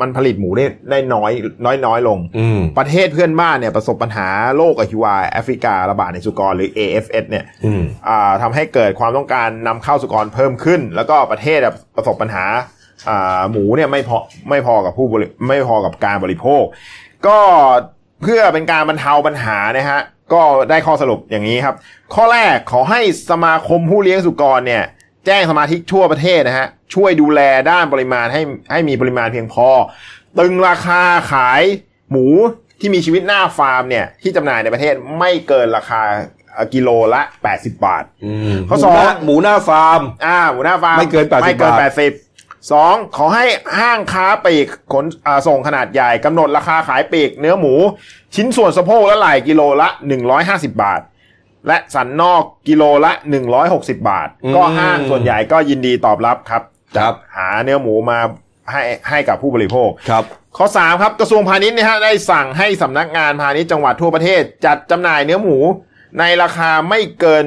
[0.01, 1.33] มันผลิตหมูได้ได้น้อย
[1.65, 12.45] น้อยน้อยลงอืมประเทศเพื่อนบ้านเนี่ยประสบปัญหาโรคอหิวาแอฟริการระบาดในสุกรหรือ AFS เนี่ยอืมอ่าทำให้เกิดความต้องการนำเข้าสุกรเพิ่มขึ้น แล้วก็ประเทศอะประสบปัญหา
[13.09, 14.19] อ่าหมูเนี่ยไม่พอ
[14.51, 16.65] ไม่พอกับผู้บริไม่พอกับการบริโภค
[17.27, 17.39] ก็
[18.23, 20.01] เพื่อเป็นการบรรเทาปัญหานะฮะ
[20.33, 21.75] ก็ได้ข้อสรุปอย่างนี้ครับ
[22.15, 24.85] ข้อแรกขอให้สมาคมผู้เลี้ยงสุกรเนี่ย
[25.27, 29.69] แจ้งสมาชิกทั่วประเทศนะฮะช่วยดูแลด้านปริมาณให้ให้มีปริมาณเพียงพอ
[30.39, 31.03] ตึงราคา
[31.33, 31.63] ขาย
[32.11, 32.27] หมู
[32.81, 36.03] ที่มีชีวิตหน้าฟาร์มเนี่ยที่จำหน่ายในประเทศไม่เกินราคา
[36.53, 37.23] เอ่อกิโลละ
[37.53, 42.13] 80 บาทอืมข้อสองหมูหน้าหมูหน้าฟาร์มอ่าหมูหน้าฟาร์มไม่เกิน 80 ไม่เกินบาทแปดสิบ
[42.73, 43.45] สองขอให้
[43.79, 47.75] ห้างค้าปลีกขนอ่าส่งขนาดใหญ่กำหนดราคาขายปลีกเนื้อหมู
[48.35, 49.89] ชิ้นส่วนสะโพกและไหล่กิโลละ
[50.35, 51.01] 150 บาท
[51.69, 53.13] และสันนอกกิโลละ
[53.61, 56.63] 160 บาท ก็ห้างส่วนใหญ่ก็ยินดีตอบรับครับ
[56.97, 58.19] ครับ หาเนื้อหมูมา
[58.73, 60.25] ให้ให้กับผู้บริโภคครับ
[60.57, 65.59] ข้อ 3 ครับกระทรวงพาณิชย์เนี่ยฮะได้สั่งให้สำนักงานพาณิชย์จังหวัดทั่วประเทศ จัดจำหน่ายเนื้อหมู
[66.19, 67.45] ในราคาไม่เกิน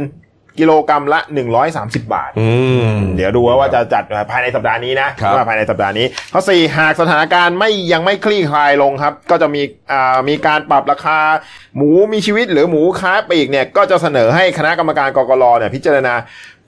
[0.60, 1.20] กิโลกรรัมละ
[1.66, 2.49] 130 บาทอื
[2.91, 11.20] มเดี๋ยวดูว่าจะจัดภายในสัปดาห์นี้นะครับว่าภายในสัปดาห์นี้ข้อสี่หากสถานการณ์ไม่ยังไม่คลี่คลายลงครับ ก็จะมีอ่ามีการปรับราคา
[11.76, 16.14] หมูมีชีวิตหรือหมูค้าปลีกเนี่ยก็จะเสนอให้คณะกรรมการกกรเนี่ยพิจารณา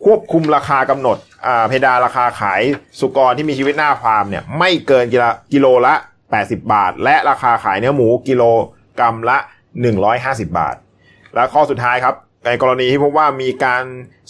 [0.05, 2.61] ควบคุมราคากำหนดอ่าเพดานราคาขาย
[2.99, 5.93] สุกรที่มีชีวิตหน้าฟาร์มเนี่ยไม่เกินกิโลกิโลละ
[6.31, 8.43] 80 บาท และราคาขายเนื้อหมูกิโล
[8.99, 9.37] กรัมละ
[9.97, 10.75] 150 บาท
[11.35, 12.15] และข้อสุดท้ายครับ
[12.45, 13.83] ในกรณีที่พบว่ามีการ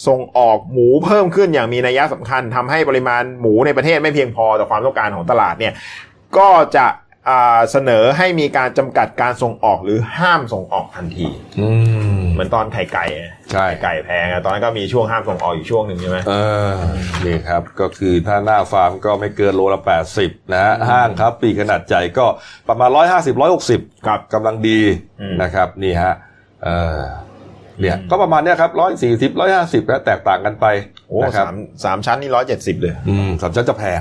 [0.06, 5.72] ส่งออกหมูเพิ่มขึ้นอย่างมีนัยสำคัญทำให้ปริมาณหมูในประเทศไม่เพียงพอต่อความต้องการของตลาดเนี่ย
[6.36, 6.86] ก็จะ
[7.30, 11.28] อ่าเสนอให้มีการจำกัดการส่งออกหรือห้ามส่งออกทันที
[11.60, 11.68] อื
[12.18, 16.34] มเหมือนตอนไข่ไก่อะใช่ไข่ไก่แพงอะตอนนั้นก็มีช่วงห้ามส่งออกอยู่ช่วงหนึ่งใช่ไหมเอ
[16.72, 16.74] อ
[17.24, 22.26] นี่ครับก็คือถ้าหน้าฟาร์มก็ไม่เกินโลละแปดสิบนะฮะห้างครับ ปีกขนาดใหญ่ก็
[22.68, 24.80] ประมาณร้อยห้าสิบร้อยหกสิบครับกำลังดี
[25.20, 26.14] อืมนะครับนี่ฮะ
[27.72, 30.66] เออเนี่ยก็ประมาณเนี้ยครับร้อยสี่สิบร้อยห้าสิบแล้วแตกต่างกันไป
[31.08, 34.00] โอ้นะครับสามสามชั้นนี่ร้อยเจ็ดสิบเลย อืมสามชั้นจะแพง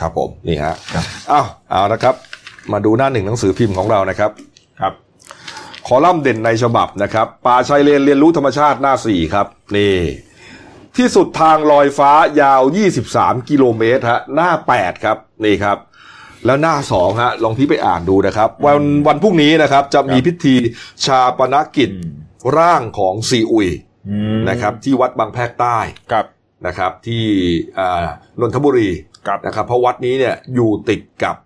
[0.00, 0.74] ครับผมนี่ฮะ
[1.30, 2.14] อ้าวเอานะครับ
[2.72, 4.30] มาดูหน้าหนึ่งหนังสือพิมพ์ของเรานะครับ
[4.80, 4.92] ครับ
[5.86, 9.46] คอลัมน์เด่นในฉบับนะครับ ป่าชายเลนเรียนรู้ธรรมชาติหน้าสี่ครับ
[9.76, 9.96] นี่
[10.96, 12.62] ที่สุดทางลอยฟ้ายาว
[13.04, 15.78] 23 กิโลเมตรฮะหน้า 8 ครับ นี่ครับ
[16.46, 18.76] แล้วหน้าสองฮะลองพี่ไปอ่านดูนะครับ วัน
[19.06, 20.54] วันพรุ่งนี้นะครับ จะมีพิธี
[21.06, 21.90] ชาปนกิจ
[22.58, 23.68] ร่างของซีอุย
[24.48, 25.78] นะครับ ที่วัดบางแพรกใต้
[26.12, 26.26] ครับ
[26.66, 27.24] นะครับ ที่
[27.78, 28.04] อ่า
[28.40, 28.90] นนทบุรี
[29.26, 31.36] ครับนะครับ เพราะวัดนี้เนี่ยอยู่ติดกับ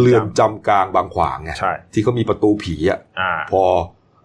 [0.00, 3.62] เรือนจำเรือนจำกลางบางขวางไงใช่ที่เขามีประตูผีอะอ่าพอ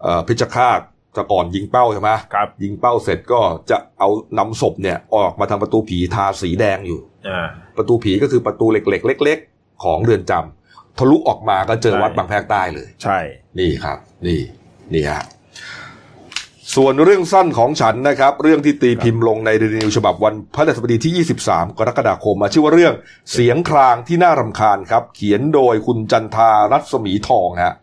[0.02, 0.80] เอ่อเพชฌฆาต
[1.16, 13.18] จะก่อนยิงเป้าใช่ไหมครับ ยิงเป้าเสร็จก็จะเอานำศพเนี่ยออกมาทางประตูผีทาสีแดงอยู่อ่าประตูผีก็คือประตูเหล็กๆเล็ก ๆ ของเรือนจำทะลุออกมาก็เจอใช่วัดบางแพรกใต้เลย ใช่
[13.60, 14.40] นี่ครับ นี่
[14.94, 15.24] นี่ฮะ
[16.76, 22.94] ส่วนเรื่องสั้นของฉันนะครับ เรื่องที่ตีพิมพ์ลงในเดลินิวฉบับวันพฤหัสบดีที่ 23 กรกฎาคมมาชื่อว่าเรื่อง
[23.32, 27.74] เสียงครางที่น่ารำคาญครับ เขียนโดยคุณจันทารัศมีทองฮะ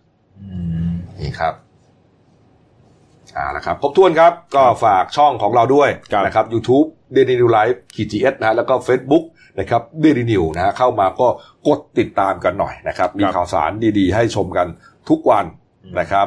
[1.20, 1.54] นี่ครับ
[3.36, 9.24] อ่าละครับครบถ้วนครับ ก็ฝากช่องของเราด้วยครับนะครับ YouTube d a i l y New Life ขีจีเอสนะฮะแล้วก็ Facebook
[9.60, 11.28] นะครับ d a i l y New นะฮะเข้ามาก็
[11.68, 14.66] กดติดตามกันหน่อยนะครับ มีครับข่าวสารดีๆ ให้ชมกัน
[15.08, 15.44] ทุกวัน
[16.00, 16.22] นะครั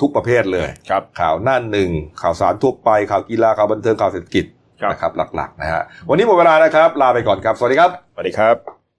[0.00, 1.90] ทุกประเภทเลยครับข่าวหน้าหนึ่ง
[2.22, 4.44] ข่าวสารทั่วไป ข่าวกีฬาข่าวบันเทิงข่าวเศรษฐกิจ
[4.80, 8.75] ครับนะครับหลักๆนะฮะวันนี้หมดเวลานะครับ ลาไปก่อนครับ สวัสดีครับ สวัสดีครับ